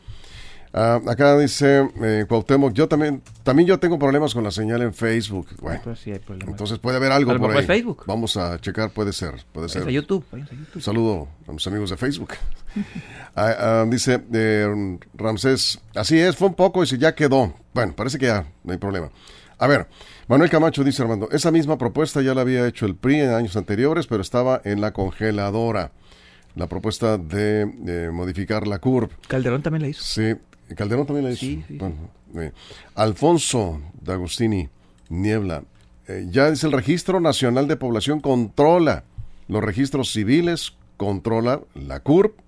Ah, 0.75 1.01
acá 1.07 1.37
dice 1.39 1.87
eh, 2.03 2.25
Cuauhtémoc, 2.27 2.73
yo 2.73 2.89
también, 2.89 3.23
también 3.43 3.69
yo 3.69 3.79
tengo 3.79 3.99
problemas 3.99 4.33
con 4.33 4.43
la 4.43 4.51
señal 4.51 4.81
en 4.81 4.95
Facebook. 4.95 5.49
Bueno, 5.61 5.81
Pues 5.85 5.99
sí 5.99 6.11
hay 6.13 6.19
problemas. 6.19 6.53
entonces 6.53 6.79
puede 6.79 6.97
haber 6.97 7.13
algo 7.13 7.37
por 7.37 7.55
ahí. 7.55 7.67
Facebook. 7.67 8.05
Vamos 8.07 8.37
a 8.39 8.59
checar, 8.59 8.91
puede 8.91 9.13
ser, 9.13 9.35
puede 9.53 9.69
ser. 9.69 9.87
a 9.87 9.91
YouTube, 9.91 10.25
váyanse 10.33 10.55
a 10.55 10.59
YouTube. 10.59 10.77
Un 10.77 10.81
saludo 10.83 11.29
a 11.47 11.53
mis 11.53 11.67
amigos 11.67 11.91
de 11.91 11.97
Facebook. 11.97 12.31
Ah, 13.35 13.55
ah, 13.59 13.87
dice 13.89 14.23
eh, 14.35 14.99
Ramsés, 15.15 15.81
así 15.95 16.19
es, 16.19 16.37
fue 16.37 16.49
un 16.49 16.55
poco 16.55 16.83
y 16.83 16.87
si 16.87 16.99
ya 16.99 17.15
quedó. 17.15 17.55
Bueno, 17.73 17.95
parece 17.97 18.19
que 18.19 18.27
ya 18.27 18.45
no 18.63 18.73
hay 18.73 18.79
problema. 18.79 19.11
A 19.59 19.67
ver, 19.67 19.87
Manuel 20.29 20.51
Camacho 20.51 20.85
dice 20.85 21.01
Armando, 21.03 21.31
esa 21.33 21.51
misma 21.51 21.79
propuesta 21.79 22.21
ya 22.21 22.35
la 22.35 22.43
había 22.43 22.67
hecho 22.67 22.85
el 22.85 22.95
PRI 22.95 23.21
en 23.21 23.31
años 23.31 23.57
anteriores, 23.57 24.07
pero 24.07 24.21
estaba 24.21 24.61
en 24.65 24.83
la 24.83 24.93
congeladora. 24.93 25.93
La 26.57 26.67
propuesta 26.67 27.17
de 27.17 27.63
eh, 27.87 28.11
modificar 28.13 28.67
la 28.67 28.79
CURP. 28.79 29.11
Calderón 29.29 29.63
también 29.63 29.83
la 29.83 29.89
hizo. 29.89 30.03
Sí, 30.03 30.35
Calderón 30.75 31.07
también 31.07 31.25
la 31.27 31.33
hizo. 31.33 31.41
Sí, 31.41 31.65
sí, 31.69 31.77
Bueno, 31.79 31.97
eh, 32.37 32.53
Alfonso 32.95 33.81
D'Agostini, 34.01 34.69
Niebla. 35.09 35.65
eh, 36.09 36.27
ya 36.31 36.51
dice 36.51 36.67
el 36.67 36.73
Registro 36.73 37.21
Nacional 37.21 37.69
de 37.69 37.77
Población 37.77 38.21
controla 38.21 39.05
los 39.49 39.63
registros 39.63 40.13
civiles, 40.13 40.75
controla 40.97 41.61
la 41.75 42.01
CURP. 42.01 42.39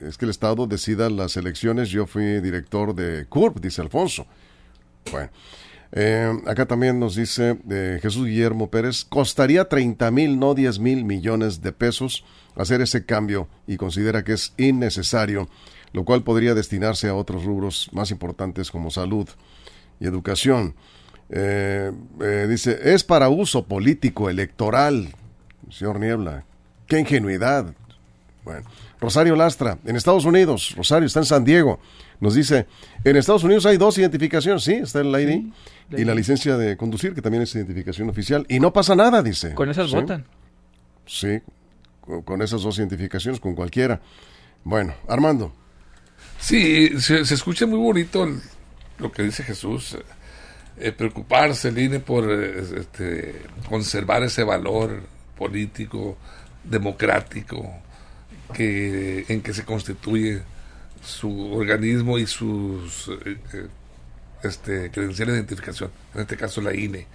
Es 0.00 0.18
que 0.18 0.24
el 0.24 0.30
Estado 0.30 0.66
decida 0.66 1.08
las 1.10 1.36
elecciones. 1.36 1.88
Yo 1.90 2.06
fui 2.06 2.40
director 2.40 2.94
de 2.94 3.26
CURP, 3.26 3.60
dice 3.60 3.80
Alfonso. 3.82 4.26
Bueno. 5.10 5.30
eh, 5.92 6.32
acá 6.46 6.66
también 6.66 6.98
nos 6.98 7.14
dice 7.16 7.58
eh, 7.70 7.98
Jesús 8.02 8.26
Guillermo 8.26 8.70
Pérez, 8.70 9.04
costaría 9.04 9.68
30 9.68 10.10
mil, 10.10 10.38
no 10.38 10.54
10 10.54 10.78
mil 10.78 11.04
millones 11.04 11.60
de 11.62 11.72
pesos 11.72 12.24
hacer 12.56 12.80
ese 12.82 13.04
cambio 13.06 13.48
y 13.66 13.76
considera 13.76 14.24
que 14.24 14.32
es 14.34 14.52
innecesario, 14.58 15.48
lo 15.92 16.04
cual 16.04 16.22
podría 16.22 16.54
destinarse 16.54 17.08
a 17.08 17.14
otros 17.14 17.44
rubros 17.44 17.90
más 17.92 18.10
importantes 18.10 18.70
como 18.70 18.90
salud 18.90 19.28
y 20.00 20.06
educación. 20.06 20.74
Eh, 21.30 21.92
eh, 22.20 22.46
dice, 22.48 22.78
es 22.94 23.04
para 23.04 23.28
uso 23.28 23.64
político, 23.64 24.28
electoral, 24.28 25.08
señor 25.70 26.00
Niebla. 26.00 26.44
Qué 26.86 27.00
ingenuidad. 27.00 27.74
Bueno, 28.44 28.62
Rosario 29.00 29.36
Lastra, 29.36 29.78
en 29.84 29.96
Estados 29.96 30.24
Unidos, 30.24 30.74
Rosario 30.76 31.06
está 31.06 31.20
en 31.20 31.26
San 31.26 31.44
Diego, 31.44 31.78
nos 32.20 32.34
dice, 32.34 32.66
en 33.04 33.16
Estados 33.16 33.44
Unidos 33.44 33.66
hay 33.66 33.76
dos 33.76 33.98
identificaciones, 33.98 34.62
sí, 34.62 34.74
está 34.74 35.00
el 35.00 35.08
ID 35.08 35.52
y 35.96 36.04
la 36.04 36.14
licencia 36.14 36.56
de 36.56 36.76
conducir, 36.76 37.14
que 37.14 37.22
también 37.22 37.42
es 37.42 37.54
identificación 37.54 38.08
oficial, 38.08 38.46
y 38.48 38.60
no 38.60 38.72
pasa 38.72 38.94
nada, 38.94 39.22
dice. 39.22 39.54
Con 39.54 39.70
esas 39.70 39.90
Sí, 39.90 39.96
votan. 39.96 40.24
Sí, 41.06 41.40
con 42.24 42.42
esas 42.42 42.62
dos 42.62 42.78
identificaciones, 42.78 43.40
con 43.40 43.54
cualquiera. 43.54 44.00
Bueno, 44.64 44.94
Armando, 45.08 45.52
Sí, 46.42 47.00
se, 47.00 47.20
escucha 47.20 47.66
muy 47.66 47.78
bonito 47.78 48.28
lo 48.98 49.12
que 49.12 49.22
dice 49.22 49.44
Jesús. 49.44 49.94
eh, 49.94 50.02
eh, 50.78 50.90
preocuparse 50.90 51.68
el 51.68 51.78
INE 51.78 52.00
por 52.00 52.24
eh, 52.28 52.64
este, 52.78 53.42
conservar 53.68 54.24
ese 54.24 54.42
valor 54.42 55.02
político, 55.38 56.18
democrático, 56.64 57.72
que, 58.52 59.24
en 59.28 59.40
que 59.40 59.54
se 59.54 59.64
constituye 59.64 60.42
su 61.04 61.52
organismo 61.52 62.18
y 62.18 62.26
sus 62.26 63.08
este, 64.42 64.90
credenciales 64.90 65.34
de 65.34 65.40
identificación, 65.40 65.92
en 66.14 66.22
este 66.22 66.36
caso 66.36 66.60
la 66.60 66.74
INE. 66.74 67.06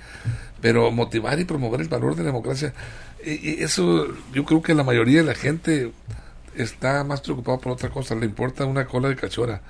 Pero 0.61 0.89
motivar 0.91 1.37
y 1.37 1.43
promover 1.43 1.81
el 1.81 1.89
valor 1.89 2.15
de 2.15 2.23
la 2.23 2.27
democracia, 2.27 2.73
eso 3.21 4.07
yo 4.33 4.45
creo 4.45 4.61
que 4.61 4.73
la 4.73 4.83
mayoría 4.83 5.19
de 5.19 5.27
la 5.27 5.35
gente 5.35 5.91
está 6.57 7.03
más 7.03 7.21
preocupado 7.21 7.59
por 7.59 7.71
otra 7.73 7.89
cosa, 7.89 8.15
le 8.15 8.25
importa 8.25 8.65
una 8.65 8.85
cola 8.85 9.09
de 9.09 9.15
cachora. 9.15 9.61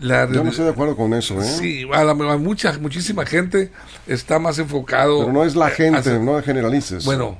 La, 0.00 0.30
yo 0.30 0.42
no 0.44 0.50
estoy 0.50 0.64
de 0.66 0.70
acuerdo 0.70 0.96
con 0.96 1.12
eso, 1.14 1.40
¿eh? 1.42 1.44
Sí, 1.44 1.84
a 1.92 2.04
la, 2.04 2.12
a 2.12 2.36
mucha, 2.38 2.78
muchísima 2.78 3.26
gente 3.26 3.70
está 4.06 4.38
más 4.38 4.58
enfocado. 4.58 5.20
Pero 5.20 5.32
no 5.32 5.44
es 5.44 5.56
la 5.56 5.68
eh, 5.68 5.72
gente, 5.72 5.98
hacia- 5.98 6.18
no 6.18 6.40
generalices. 6.42 7.04
Bueno, 7.04 7.38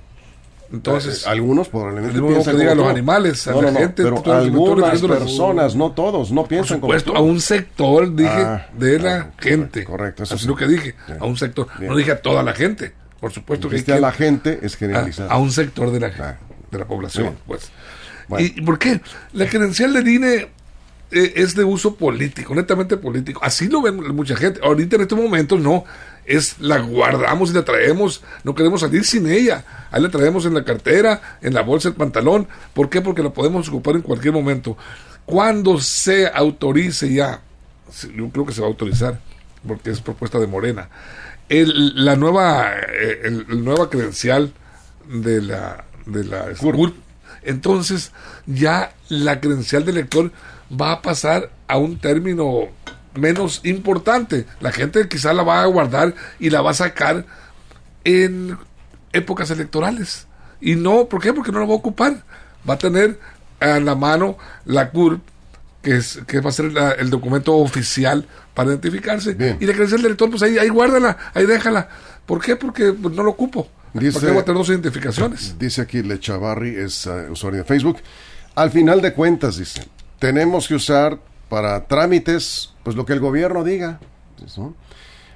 entonces. 0.73 1.25
Eh, 1.25 1.29
algunos 1.31 1.69
probablemente 1.69 2.19
es 2.19 2.25
piensan 2.25 2.55
que 2.57 2.61
diga 2.61 2.75
los 2.75 2.89
animales, 2.89 3.47
a 3.49 3.53
No, 3.53 3.63
la 3.63 3.69
no, 3.69 3.73
no, 3.75 3.79
gente, 3.81 4.03
pero 4.03 4.35
algunas 4.35 5.01
personas, 5.01 5.75
no 5.77 5.93
todos, 5.93 6.31
no 6.33 6.43
por 6.43 6.49
piensan 6.49 6.81
supuesto, 6.81 7.13
como 7.15 7.25
a 7.25 7.29
un 7.31 7.41
sector, 7.41 8.15
dije, 8.15 8.29
Ah, 8.31 8.67
de 8.77 8.99
la 8.99 9.31
gente. 9.39 9.85
correcto, 9.85 10.25
eso 10.25 10.37
sí. 10.37 10.47
lo 10.47 10.57
que 10.57 10.67
dije, 10.67 10.95
Bien. 11.07 11.19
a 11.21 11.25
un 11.27 11.37
sector. 11.37 11.69
Bien. 11.79 11.91
No 11.91 11.97
dije 11.97 12.13
a 12.13 12.21
toda 12.21 12.43
la 12.43 12.53
gente, 12.53 12.93
por 13.21 13.33
supuesto 13.33 13.69
que 13.69 13.77
Dijiste 13.77 13.93
a 13.93 13.97
que- 13.97 14.01
la 14.01 14.13
gente 14.13 14.59
es 14.63 14.75
a, 14.75 14.79
generalizar. 14.79 15.29
a 15.31 15.39
un 15.39 15.51
sector 15.53 15.91
de 15.93 16.01
la, 16.01 16.13
Ah. 16.19 16.37
de 16.71 16.79
la 16.79 16.85
población, 16.85 17.37
pues. 17.47 17.71
Bueno. 18.31 18.47
¿Y 18.57 18.61
por 18.63 18.79
qué? 18.79 19.01
La 19.35 19.47
credencial 19.49 19.93
del 19.93 20.09
INE 20.09 20.49
eh, 21.11 21.33
es 21.37 21.55
de 21.55 21.65
uso 21.65 21.97
político, 21.97 22.55
netamente 22.55 22.97
político. 22.97 23.41
Así 23.43 23.69
lo 23.69 23.83
ven 23.83 23.97
mucha 24.15 24.37
gente. 24.37 24.61
Ahorita 24.63 24.97
en 24.97 25.03
estos 25.03 25.19
momentos 25.19 25.61
no. 25.61 25.85
Es 26.27 26.61
la 26.61 26.79
guardamos 26.79 27.51
y 27.51 27.55
la 27.55 27.65
traemos. 27.65 28.23
No 28.45 28.55
queremos 28.55 28.81
salir 28.83 29.05
sin 29.05 29.29
ella. 29.29 29.65
Ahí 29.91 30.01
la 30.01 30.11
traemos 30.11 30.47
en 30.47 30.55
la 30.55 30.65
cartera, 30.65 31.39
en 31.43 31.55
la 31.55 31.63
bolsa, 31.63 31.89
el 31.89 31.95
pantalón. 31.95 32.47
¿Por 32.73 32.89
qué? 32.89 33.01
Porque 33.01 33.23
la 33.23 33.31
podemos 33.31 33.69
ocupar 33.69 33.97
en 33.97 34.03
cualquier 34.03 34.33
momento. 34.33 34.77
Cuando 35.27 35.81
se 35.81 36.29
autorice 36.29 37.13
ya, 37.13 37.41
yo 38.17 38.29
creo 38.31 38.47
que 38.47 38.53
se 38.53 38.61
va 38.61 38.69
a 38.69 38.71
autorizar, 38.71 39.19
porque 39.67 39.91
es 39.91 40.01
propuesta 40.01 40.39
de 40.39 40.47
Morena. 40.47 40.89
El, 41.49 42.05
la 42.05 42.15
nueva 42.15 42.75
eh, 42.79 43.23
el- 43.25 43.47
el 43.49 43.65
nueva 43.65 43.91
credencial 43.91 44.53
de 45.09 45.43
la 45.43 45.85
de 46.07 46.25
la 46.25 46.47
CURP, 46.61 46.95
entonces 47.43 48.13
ya 48.47 48.93
la 49.09 49.41
credencial 49.41 49.85
de 49.85 49.93
lector 49.93 50.33
va 50.71 50.93
a 50.93 51.03
pasar 51.03 51.51
a 51.69 51.79
un 51.79 51.99
término 51.99 52.69
menos 53.15 53.61
importante. 53.65 54.47
La 54.61 54.73
gente 54.73 55.09
quizá 55.09 55.33
la 55.33 55.43
va 55.43 55.63
a 55.63 55.67
guardar 55.67 56.15
y 56.39 56.51
la 56.51 56.61
va 56.63 56.71
a 56.71 56.75
sacar 56.75 57.25
en 58.05 58.57
épocas 59.13 59.51
electorales. 59.51 60.27
Y 60.61 60.77
no, 60.77 61.07
¿por 61.07 61.21
qué? 61.21 61.33
Porque 61.33 61.53
no 61.53 61.61
la 61.61 61.67
va 61.67 61.73
a 61.73 61.77
ocupar. 61.77 62.23
Va 62.69 62.75
a 62.75 62.79
tener 62.79 63.19
a 63.61 63.81
la 63.81 63.95
mano 63.95 64.37
la 64.65 64.91
CURP, 64.91 65.21
que, 65.83 65.97
es, 65.97 66.21
que 66.27 66.41
va 66.41 66.51
a 66.51 66.53
ser 66.53 66.73
la- 66.73 66.93
el 66.93 67.11
documento 67.11 67.57
oficial 67.57 68.27
para 68.55 68.71
identificarse. 68.71 69.35
Bien. 69.35 69.57
Y 69.61 69.67
la 69.67 69.73
credencial 69.73 70.03
del 70.03 70.13
lector, 70.13 70.31
pues 70.31 70.43
ahí, 70.43 70.59
ahí 70.59 70.69
guárdala, 70.69 71.17
ahí 71.35 71.47
déjala. 71.47 71.89
¿Por 72.27 72.43
qué? 72.45 72.57
Porque 72.57 72.93
pues, 72.93 73.15
no 73.15 73.23
lo 73.23 73.31
ocupo. 73.31 73.69
Dice- 73.95 74.13
¿Por 74.13 74.21
qué 74.23 74.33
voy 74.33 74.41
a 74.41 74.45
tener 74.45 74.59
dos 74.59 74.69
identificaciones? 74.69 75.57
Dice 75.59 75.83
aquí 75.83 76.03
Lechavarri, 76.03 76.77
es 76.77 77.07
eh, 77.07 77.29
usuario 77.31 77.59
de 77.61 77.65
Facebook. 77.65 77.99
Al 78.55 78.71
final 78.71 79.01
de 79.01 79.13
cuentas, 79.13 79.57
dice, 79.57 79.83
tenemos 80.19 80.69
que 80.69 80.75
usar 80.75 81.19
para 81.49 81.87
trámites, 81.87 82.73
pues 82.85 82.95
lo 82.97 83.05
que 83.05 83.13
el 83.13 83.21
gobierno 83.21 83.65
diga. 83.65 83.99
¿no? 84.57 84.75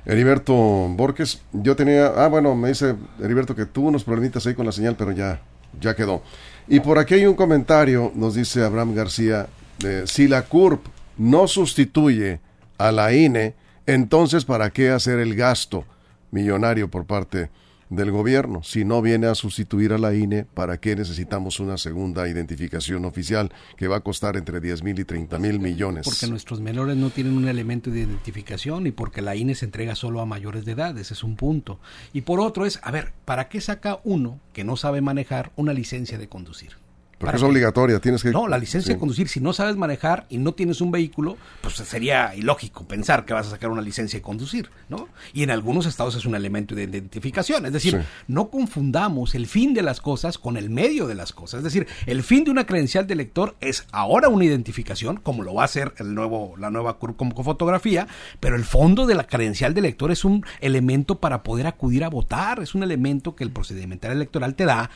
Heriberto 0.07 0.55
Borges, 0.55 1.41
yo 1.53 1.75
tenía, 1.77 2.07
ah, 2.09 2.29
bueno, 2.29 2.55
me 2.55 2.69
dice 2.69 2.95
Heriberto 3.21 3.55
que 3.55 3.67
tuvo 3.67 3.89
unos 3.89 4.05
problemitas 4.05 4.47
ahí 4.47 4.55
con 4.55 4.67
la 4.67 4.73
señal, 4.73 4.97
pero 4.97 5.13
ya, 5.13 5.41
ya 5.81 5.95
quedó. 5.97 6.23
Y 6.69 6.81
por 6.81 6.99
aquí 6.99 7.15
hay 7.15 7.27
un 7.27 7.35
comentario, 7.35 8.13
nos 8.15 8.35
dice 8.35 8.63
Abraham 8.63 8.95
García, 8.95 9.47
de, 9.79 10.07
si 10.07 10.29
la 10.29 10.43
CURP 10.43 10.85
no 11.19 11.49
sustituye 11.49 12.41
a 12.79 12.93
la 12.93 13.13
INE, 13.15 13.55
entonces 13.87 14.45
¿para 14.45 14.71
qué 14.71 14.91
hacer 14.91 15.19
el 15.19 15.35
gasto 15.35 15.85
millonario 16.31 16.91
por 16.91 17.05
parte 17.07 17.51
del 17.97 18.11
gobierno? 18.11 18.63
Si 18.63 18.85
no 18.85 19.03
viene 19.03 19.27
a 19.27 19.35
sustituir 19.35 19.93
a 19.93 19.99
la 19.99 20.15
INE, 20.15 20.45
¿para 20.45 20.79
qué 20.79 20.97
necesitamos 20.97 21.61
una 21.61 21.79
segunda 21.79 22.29
identificación 22.29 23.05
oficial 23.05 23.53
que 23.77 23.89
va 23.89 23.97
a 23.97 24.01
costar 24.01 24.37
entre 24.37 24.61
10 24.61 24.83
mil 24.83 24.99
y 24.99 25.05
30 25.05 25.39
mil 25.39 25.61
millones? 25.61 26.05
Porque 26.05 26.27
nuestros 26.27 26.61
menores 26.61 26.97
no 26.97 27.11
tienen 27.11 27.37
un 27.37 27.49
elemento 27.49 27.91
de 27.91 28.01
identificación 28.01 28.87
y 28.87 28.93
porque 28.93 29.23
la 29.23 29.37
INE 29.37 29.55
se 29.55 29.65
entrega 29.65 29.95
solo 29.95 30.21
a 30.21 30.27
mayores 30.27 30.65
de 30.65 30.73
edad, 30.73 30.97
ese 30.99 31.15
es 31.15 31.25
un 31.25 31.37
punto. 31.37 31.81
Y 32.13 32.23
por 32.23 32.41
otro 32.41 32.67
es, 32.67 32.81
a 32.83 32.91
ver, 32.91 33.13
¿para 33.25 33.49
qué 33.49 33.61
saca 33.61 34.01
uno 34.05 34.41
que 34.53 34.65
no 34.65 34.77
sabe 34.77 35.01
manejar 35.01 35.53
una 35.57 35.73
licencia 35.73 36.19
de 36.19 36.29
conducir? 36.29 36.84
Porque 37.19 37.27
¿Para 37.27 37.37
es 37.37 37.43
obligatoria, 37.43 38.01
tienes 38.01 38.23
que... 38.23 38.31
No, 38.31 38.49
la 38.49 38.59
licencia 38.59 38.89
Sí. 38.89 38.95
de 38.95 38.99
conducir, 38.99 39.29
si 39.29 39.41
no 39.41 39.53
sabes 39.53 39.77
manejar 39.77 40.27
y 40.29 40.39
no 40.39 40.53
tienes 40.53 40.81
un 40.81 40.91
vehículo, 40.91 41.37
pues 41.63 41.75
sería 41.77 42.35
ilógico 42.35 42.85
pensar 42.87 43.25
que 43.25 43.33
vas 43.33 43.47
a 43.47 43.51
sacar 43.51 43.71
una 43.71 43.83
licencia 43.83 44.19
de 44.19 44.23
conducir, 44.23 44.69
¿no? 44.89 45.09
Y 45.33 45.43
en 45.45 45.51
algunos 45.51 45.87
estados 45.87 46.17
es 46.17 46.27
un 46.27 46.35
elemento 46.35 46.75
de 46.75 46.85
identificación. 46.85 47.67
Es 47.67 47.73
decir, 47.73 47.93
Sí. 48.01 48.07
no 48.29 48.49
confundamos 48.51 49.35
el 49.35 49.47
fin 49.47 49.75
de 49.75 49.83
las 49.83 50.01
cosas 50.01 50.39
con 50.39 50.57
el 50.57 50.71
medio 50.71 51.07
de 51.07 51.15
las 51.15 51.33
cosas. 51.33 51.59
Es 51.59 51.65
decir, 51.65 51.87
el 52.07 52.23
fin 52.23 52.45
de 52.45 52.51
una 52.51 52.67
credencial 52.67 53.07
de 53.07 53.15
lector 53.15 53.55
es 53.61 53.87
ahora 53.93 54.29
una 54.29 54.45
identificación, 54.45 55.19
como 55.19 55.43
lo 55.45 55.55
va 55.55 55.63
a 55.63 55.67
hacer 55.67 55.95
el 55.99 56.15
nuevo, 56.15 56.55
la 56.59 56.71
nueva 56.71 56.99
como 56.99 57.43
fotografía, 57.45 58.09
pero 58.41 58.57
el 58.57 58.65
fondo 58.65 59.07
de 59.07 59.15
la 59.15 59.27
credencial 59.27 59.75
de 59.75 59.83
lector 59.83 60.11
es 60.11 60.25
un 60.25 60.45
elemento 60.61 61.21
para 61.21 61.43
poder 61.43 61.67
acudir 61.67 62.03
a 62.05 62.09
votar, 62.09 62.61
es 62.61 62.75
un 62.75 62.83
elemento 62.83 63.35
que 63.37 63.45
el 63.45 63.51
procedimental 63.51 64.13
electoral 64.13 64.55
te 64.55 64.65
da 64.65 64.91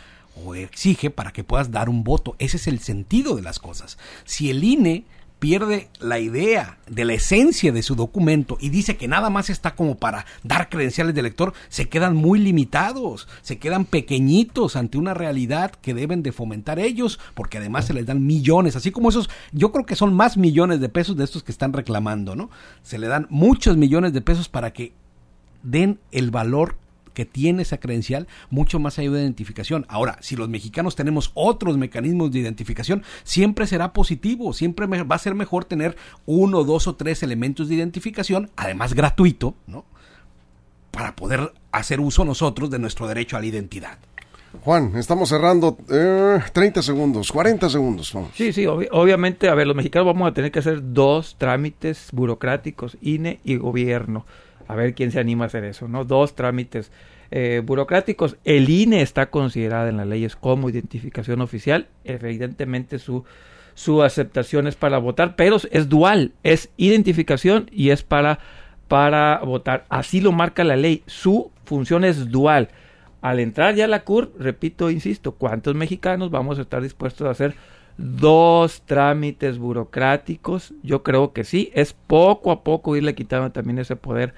o 0.45 0.55
exige 0.55 1.11
para 1.11 1.33
que 1.33 1.45
puedas 1.45 1.71
dar 1.71 1.89
un 1.89 2.05
voto. 2.05 2.37
Ese 2.39 2.57
es 2.57 2.67
el 2.67 2.81
sentido 2.81 3.37
de 3.37 3.43
las 3.43 3.59
cosas. 3.59 3.99
Si 4.25 4.51
el 4.51 4.65
INE 4.65 5.05
pierde 5.39 5.89
la 6.01 6.19
idea 6.19 6.79
de 6.89 7.05
la 7.05 7.15
esencia 7.15 7.73
de 7.73 7.83
su 7.83 7.95
documento 7.95 8.59
y 8.61 8.71
dice 8.71 8.97
que 8.97 9.09
nada 9.09 9.31
más 9.31 9.51
está 9.51 9.75
como 9.75 9.97
para 9.97 10.27
dar 10.43 10.69
credenciales 10.69 11.15
de 11.15 11.23
lector, 11.23 11.53
se 11.69 11.89
quedan 11.89 12.17
muy 12.17 12.39
limitados, 12.41 13.29
se 13.43 13.59
quedan 13.59 13.85
pequeñitos 13.85 14.77
ante 14.77 14.99
una 14.99 15.15
realidad 15.15 15.71
que 15.71 15.95
deben 15.95 16.23
de 16.23 16.33
fomentar 16.33 16.79
ellos, 16.79 17.21
porque 17.35 17.59
además 17.59 17.87
se 17.87 17.95
les 17.95 18.07
dan 18.07 18.27
millones, 18.27 18.77
así 18.77 18.91
como 18.91 19.11
esos, 19.11 19.31
yo 19.53 19.71
creo 19.71 19.87
que 19.87 19.97
son 19.97 20.15
más 20.15 20.37
millones 20.37 20.81
de 20.81 20.89
pesos 20.89 21.17
de 21.17 21.25
estos 21.25 21.43
que 21.43 21.53
están 21.53 21.73
reclamando, 21.73 22.35
¿no? 22.35 22.51
Se 22.83 22.99
le 22.99 23.07
dan 23.07 23.27
muchos 23.31 23.77
millones 23.77 24.13
de 24.13 24.21
pesos 24.21 24.49
para 24.49 24.73
que 24.73 24.93
den 25.63 26.01
el 26.11 26.31
valor 26.31 26.77
que 27.19 27.27
tiene 27.27 27.63
esa 27.63 27.79
credencial 27.81 28.29
mucho 28.49 28.79
más 28.79 28.97
allá 29.01 29.11
de 29.11 29.21
identificación. 29.23 29.87
Ahora, 29.89 30.19
si 30.21 30.37
los 30.37 30.49
mexicanos 30.49 30.95
tenemos 30.95 31.33
otros 31.35 31.77
mecanismos 31.77 32.31
de 32.31 32.39
identificación, 32.39 33.03
siempre 33.25 33.67
será 33.67 33.93
positivo, 33.93 34.53
siempre 34.53 34.87
va 34.87 35.17
a 35.17 35.19
ser 35.19 35.35
mejor 35.35 35.65
tener 35.65 35.97
uno, 36.27 36.63
dos 36.63 36.87
o 36.87 36.95
tres 36.95 37.25
elementos 37.25 37.69
de 37.69 37.75
identificación, 37.75 38.51
además 38.55 38.95
gratuito, 38.95 39.57
¿no? 39.67 39.85
Para 40.93 41.17
poder 41.17 41.53
hacer 41.73 41.99
uso 41.99 42.25
nosotros 42.25 42.71
de 42.71 42.79
nuestro 42.79 43.09
derecho 43.09 43.37
a 43.37 43.41
la 43.41 43.47
identidad. 43.47 43.99
Juan, 44.63 44.93
estamos 44.97 45.29
cerrando 45.29 45.77
eh, 45.91 46.39
30 46.53 46.83
segundos, 46.83 47.33
40 47.33 47.69
segundos. 47.69 48.13
Vamos. 48.13 48.31
Sí, 48.35 48.53
sí, 48.53 48.63
obvi- 48.63 48.89
obviamente, 48.93 49.49
a 49.49 49.55
ver, 49.57 49.67
los 49.67 49.75
mexicanos 49.75 50.07
vamos 50.07 50.31
a 50.31 50.35
tener 50.35 50.53
que 50.53 50.61
hacer 50.61 50.93
dos 50.95 51.35
trámites 51.37 52.11
burocráticos, 52.13 52.97
INE 53.03 53.41
y 53.43 53.57
gobierno. 53.57 54.25
A 54.69 54.75
ver 54.75 54.95
quién 54.95 55.11
se 55.11 55.19
anima 55.19 55.45
a 55.45 55.47
hacer 55.47 55.65
eso, 55.65 55.89
¿no? 55.89 56.05
Dos 56.05 56.35
trámites 56.35 56.93
eh, 57.31 57.63
burocráticos. 57.65 58.37
El 58.45 58.69
INE 58.69 59.03
está 59.03 59.31
considerada 59.31 59.89
en 59.89 59.97
las 59.97 60.07
leyes 60.07 60.37
como 60.37 60.69
identificación 60.69 61.41
oficial. 61.41 61.89
Evidentemente 62.05 62.99
su, 62.99 63.25
su 63.75 64.03
aceptación 64.03 64.67
es 64.67 64.77
para 64.77 64.99
votar, 64.99 65.37
pero 65.37 65.57
es 65.71 65.89
dual, 65.89 66.33
es 66.43 66.71
identificación 66.77 67.69
y 67.73 67.91
es 67.91 68.03
para, 68.03 68.41
para 68.89 69.41
votar. 69.41 69.87
Así 69.89 70.21
lo 70.21 70.33
marca 70.33 70.65
la 70.65 70.77
ley. 70.77 71.03
Su 71.07 71.51
función 71.65 72.05
es 72.05 72.31
dual. 72.31 72.69
Al 73.21 73.41
entrar 73.41 73.75
ya 73.75 73.87
a 73.87 73.89
la 73.89 74.05
CUR, 74.05 74.33
repito, 74.39 74.91
insisto, 74.91 75.33
¿cuántos 75.33 75.75
mexicanos 75.75 76.31
vamos 76.31 76.59
a 76.59 76.63
estar 76.63 76.83
dispuestos 76.83 77.27
a 77.27 77.31
hacer 77.31 77.55
dos 77.97 78.83
trámites 78.83 79.59
burocráticos? 79.59 80.73
Yo 80.83 81.03
creo 81.03 81.33
que 81.33 81.45
sí, 81.45 81.71
es 81.75 81.95
poco 81.95 82.53
a 82.53 82.63
poco 82.63 82.97
irle 82.97 83.15
quitando 83.15 83.51
también 83.51 83.79
ese 83.79 83.97
poder 83.97 84.35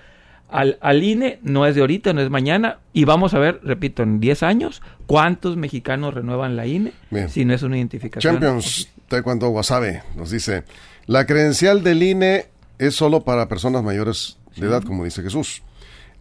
al, 0.52 0.78
al 0.80 1.02
INE, 1.02 1.38
no 1.42 1.66
es 1.66 1.74
de 1.74 1.80
ahorita, 1.80 2.12
no 2.12 2.20
es 2.20 2.30
mañana, 2.30 2.78
y 2.92 3.04
vamos 3.04 3.34
a 3.34 3.38
ver, 3.38 3.60
repito, 3.62 4.02
en 4.02 4.20
10 4.20 4.42
años, 4.42 4.82
¿cuántos 5.06 5.56
mexicanos 5.56 6.14
renuevan 6.14 6.56
la 6.56 6.66
INE 6.66 6.92
Bien. 7.10 7.28
si 7.28 7.44
no 7.44 7.54
es 7.54 7.62
una 7.62 7.76
identificación? 7.76 8.34
Champions 8.34 8.88
Taekwondo 9.08 9.48
Wasabe 9.48 10.02
nos 10.16 10.30
dice, 10.30 10.64
la 11.06 11.26
credencial 11.26 11.82
del 11.82 12.02
INE 12.02 12.46
es 12.78 12.94
solo 12.94 13.24
para 13.24 13.48
personas 13.48 13.82
mayores 13.82 14.38
de 14.56 14.66
edad, 14.66 14.82
como 14.82 15.04
dice 15.04 15.22
Jesús. 15.22 15.62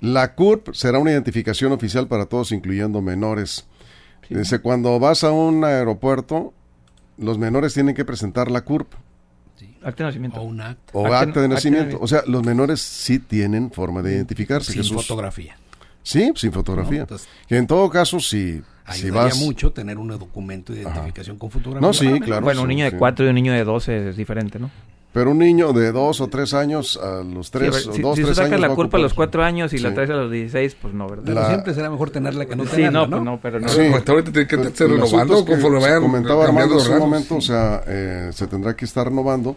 La 0.02 0.34
CURP 0.34 0.74
será 0.74 1.00
una 1.00 1.12
identificación 1.12 1.72
oficial 1.72 2.08
para 2.08 2.26
todos, 2.26 2.52
incluyendo 2.52 3.02
menores. 3.02 3.68
Dice, 4.30 4.60
cuando 4.60 5.00
vas 5.00 5.24
a 5.24 5.32
un 5.32 5.64
aeropuerto, 5.64 6.54
los 7.18 7.38
menores 7.38 7.74
tienen 7.74 7.96
que 7.96 8.06
presentar 8.06 8.50
la 8.50 8.62
CURP 8.62 8.94
Acta 9.84 10.04
de 10.04 10.10
nacimiento. 10.10 10.40
O 10.42 10.44
un 10.44 10.62
acta 10.62 10.92
o 10.94 11.06
Acta- 11.06 11.16
acta 11.20 11.26
de 11.26 11.30
acta 11.30 11.42
de 11.42 11.48
nacimiento. 11.50 11.98
O 12.02 12.08
sea, 12.08 12.24
los 12.28 12.44
menores 12.44 12.82
sí 12.82 13.20
tienen 13.20 13.72
forma 13.72 14.02
de 14.02 14.14
identificarse, 14.16 14.72
sin 14.74 14.82
Jesús. 14.84 15.06
fotografía. 15.08 15.56
Sí, 16.04 16.32
sin 16.36 16.52
fotografía. 16.52 16.98
No, 17.00 17.04
entonces- 17.04 17.28
que 17.48 17.58
en 17.58 17.68
todo 17.68 17.90
caso, 17.90 18.20
si, 18.20 18.62
si 18.92 19.10
vas... 19.10 19.38
mucho 19.38 19.72
tener 19.72 19.98
un 19.98 20.08
documento 20.08 20.74
de 20.74 20.82
identificación 20.82 21.38
con 21.38 21.52
fotografía. 21.52 21.86
No, 21.88 21.94
sí, 21.94 22.20
claro. 22.20 22.42
bueno, 22.44 22.62
un 22.62 22.68
sí, 22.68 22.76
niño 22.76 22.86
de 22.86 22.92
sí. 22.92 22.98
4 22.98 23.26
y 23.26 23.30
un 23.30 23.36
niño 23.36 23.54
de 23.54 23.64
12 23.64 24.10
es 24.10 24.18
diferente, 24.18 24.58
¿no? 24.60 24.72
Pero 25.12 25.32
un 25.32 25.40
niño 25.40 25.74
de 25.74 25.92
dos 25.92 26.22
o 26.22 26.28
tres 26.28 26.54
años, 26.54 26.96
a 27.02 27.24
los 27.24 27.48
Sí, 27.48 27.54
tres, 27.54 27.72
ver, 27.72 27.90
o 27.90 27.94
si, 27.94 28.02
dos, 28.04 28.16
si 28.16 28.22
tú 28.22 28.28
tres 28.28 28.38
sacas 28.38 28.52
años 28.52 28.62
la 28.62 28.68
va 28.68 28.74
a 28.74 28.76
culpa 28.76 28.98
a 28.98 29.02
los. 29.02 29.14
4 29.16 29.44
años 29.44 29.74
y 29.74 29.80
la 29.80 29.90
Sí. 29.90 29.96
traes 29.96 30.10
a 30.12 30.14
los 30.14 30.32
16, 30.32 30.76
pues 30.80 30.94
no, 30.94 31.08
¿verdad? 31.10 31.24
Pero 31.26 31.40
La- 31.42 31.48
siempre 31.48 31.74
será 31.74 31.90
mejor 31.90 32.12
tenerla 32.12 32.46
que 32.46 32.56
no 32.56 32.64
sí, 32.66 32.70
tenerla, 32.72 32.92
no, 33.00 33.08
¿no? 33.08 33.10
pues 33.10 33.24
no, 33.26 33.40
pero 33.42 33.60
no. 33.60 33.68
Sí. 33.70 33.82
Hasta 33.82 34.12
ahorita 34.12 34.32
tiene 34.32 34.48
que 34.48 34.56
estarse 34.58 34.84
El 34.84 34.92
renovando 34.92 35.18
asunto 35.34 35.40
es 35.40 35.44
que 35.46 35.52
conforme 35.54 35.80
vayan 35.80 36.02
comentaba 36.04 36.46
cambiando 36.46 36.76
Armando 36.76 36.94
hace 36.94 37.04
un 37.04 37.10
momento, 37.10 37.36
o 37.38 37.42
sea, 37.42 37.82
eh, 37.88 38.30
se 38.34 38.46
tendrá 38.46 38.76
que 38.76 38.86
estar 38.86 39.08
renovando, 39.08 39.56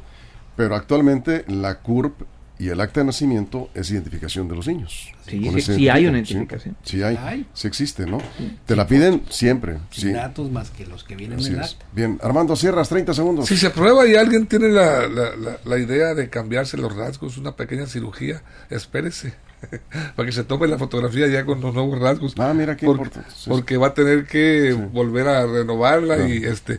pero 0.57 0.75
actualmente 0.75 1.45
la 1.49 1.75
CURP 1.81 2.23
y 2.62 2.68
el 2.68 2.81
acta 2.81 3.01
de 3.01 3.07
nacimiento 3.07 3.70
es 3.75 3.90
identificación 3.90 4.46
de 4.46 4.55
los 4.55 4.68
niños. 4.68 5.12
Sí, 5.27 5.51
sí, 5.55 5.61
sí 5.62 5.88
hay 5.88 6.07
una 6.07 6.18
identificación. 6.18 6.77
Sí, 6.85 6.98
sí 6.98 7.03
hay, 7.03 7.16
Hay. 7.16 7.46
sí 7.53 7.66
existe, 7.66 8.07
¿no? 8.07 8.18
Te 8.66 8.77
la 8.77 8.87
piden 8.87 9.22
siempre, 9.29 9.79
Sin 9.90 10.11
sí. 10.11 10.12
datos 10.12 10.48
más 10.53 10.70
que 10.70 10.87
los 10.87 11.03
que 11.03 11.16
vienen 11.16 11.40
Así 11.40 11.48
en 11.48 11.55
el 11.55 11.62
acta. 11.62 11.85
Bien, 11.92 12.20
Armando, 12.22 12.55
cierras 12.55 12.88
30 12.88 13.14
segundos. 13.14 13.48
Si 13.48 13.57
se 13.57 13.70
prueba 13.70 14.07
y 14.07 14.14
alguien 14.14 14.46
tiene 14.46 14.68
la, 14.68 15.09
la, 15.09 15.35
la, 15.37 15.59
la 15.64 15.79
idea 15.79 16.14
de 16.14 16.31
cambiarse 16.31 16.77
los 16.77 16.94
rasgos, 16.94 17.37
una 17.37 17.57
pequeña 17.57 17.87
cirugía, 17.87 18.42
espérese. 18.70 19.35
Para 20.16 20.27
que 20.27 20.33
se 20.33 20.44
tome 20.44 20.68
la 20.68 20.79
fotografía 20.79 21.27
ya 21.27 21.44
con 21.44 21.61
los 21.61 21.75
nuevos 21.75 21.98
rasgos. 21.98 22.35
Ah, 22.38 22.55
mira 22.55 22.77
qué 22.77 22.87
porque, 22.87 23.11
porque 23.48 23.77
va 23.77 23.88
a 23.88 23.94
tener 23.94 24.25
que 24.27 24.72
volver 24.72 25.27
a 25.27 25.46
renovarla 25.46 26.29
y 26.29 26.44
este. 26.44 26.79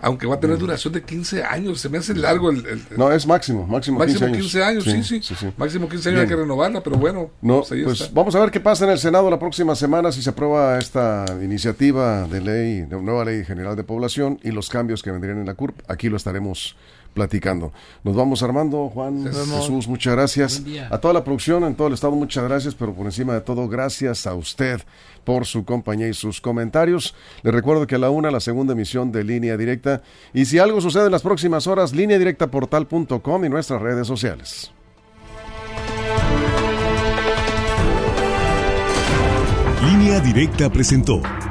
Aunque 0.00 0.26
va 0.26 0.34
a 0.34 0.40
tener 0.40 0.58
duración 0.58 0.92
de 0.92 1.02
15 1.02 1.42
años, 1.44 1.80
se 1.80 1.88
me 1.88 1.98
hace 1.98 2.14
largo 2.14 2.50
el. 2.50 2.64
el- 2.66 2.82
No, 2.96 3.10
es 3.12 3.26
máximo, 3.26 3.66
máximo, 3.66 3.98
máximo 3.98 4.20
15 4.26 4.40
15 4.40 4.62
años. 4.64 4.86
años, 4.86 5.06
sí, 5.06 5.20
sí. 5.22 5.46
Máximo 5.56 5.88
15 5.88 6.08
años 6.10 6.20
Bien. 6.20 6.30
hay 6.30 6.36
que 6.36 6.40
renovarla, 6.42 6.82
pero 6.82 6.96
bueno. 6.96 7.30
No, 7.40 7.60
pues 7.60 7.72
ahí 7.72 7.82
pues 7.84 8.00
está. 8.02 8.14
vamos 8.14 8.34
a 8.34 8.40
ver 8.40 8.50
qué 8.50 8.60
pasa 8.60 8.84
en 8.84 8.90
el 8.90 8.98
Senado 8.98 9.30
la 9.30 9.38
próxima 9.38 9.74
semana 9.74 10.12
si 10.12 10.22
se 10.22 10.30
aprueba 10.30 10.78
esta 10.78 11.24
iniciativa 11.42 12.26
de 12.28 12.40
ley, 12.40 12.80
de 12.82 13.00
nueva 13.00 13.24
ley 13.24 13.44
general 13.44 13.76
de 13.76 13.84
población 13.84 14.38
y 14.42 14.50
los 14.50 14.68
cambios 14.68 15.02
que 15.02 15.10
vendrían 15.10 15.38
en 15.38 15.46
la 15.46 15.54
CURP. 15.54 15.80
Aquí 15.88 16.08
lo 16.08 16.16
estaremos 16.16 16.76
platicando. 17.14 17.72
Nos 18.02 18.14
vamos 18.14 18.42
Armando, 18.42 18.90
Juan. 18.90 19.24
Jesús, 19.24 19.88
muchas 19.88 20.14
gracias. 20.14 20.62
A 20.90 20.98
toda 20.98 21.14
la 21.14 21.24
producción 21.24 21.64
en 21.64 21.74
todo 21.74 21.88
el 21.88 21.94
estado, 21.94 22.12
muchas 22.14 22.44
gracias, 22.44 22.74
pero 22.74 22.92
por 22.92 23.06
encima 23.06 23.32
de 23.32 23.40
todo, 23.40 23.68
gracias 23.68 24.26
a 24.26 24.34
usted 24.34 24.82
por 25.24 25.46
su 25.46 25.64
compañía 25.64 26.08
y 26.08 26.14
sus 26.14 26.40
comentarios. 26.40 27.14
Le 27.42 27.50
recuerdo 27.50 27.86
que 27.86 27.94
a 27.94 27.98
la 27.98 28.10
una, 28.10 28.30
la 28.30 28.40
segunda 28.40 28.74
emisión 28.74 29.10
de 29.12 29.24
Línea 29.24 29.56
Directa. 29.56 30.02
Y 30.34 30.44
si 30.44 30.58
algo 30.58 30.80
sucede 30.80 31.06
en 31.06 31.12
las 31.12 31.22
próximas 31.22 31.66
horas, 31.66 31.94
lineadirectaportal.com 31.94 33.44
y 33.44 33.48
nuestras 33.48 33.80
redes 33.80 34.06
sociales. 34.06 34.72
Línea 39.82 40.20
Directa 40.20 40.70
presentó 40.70 41.22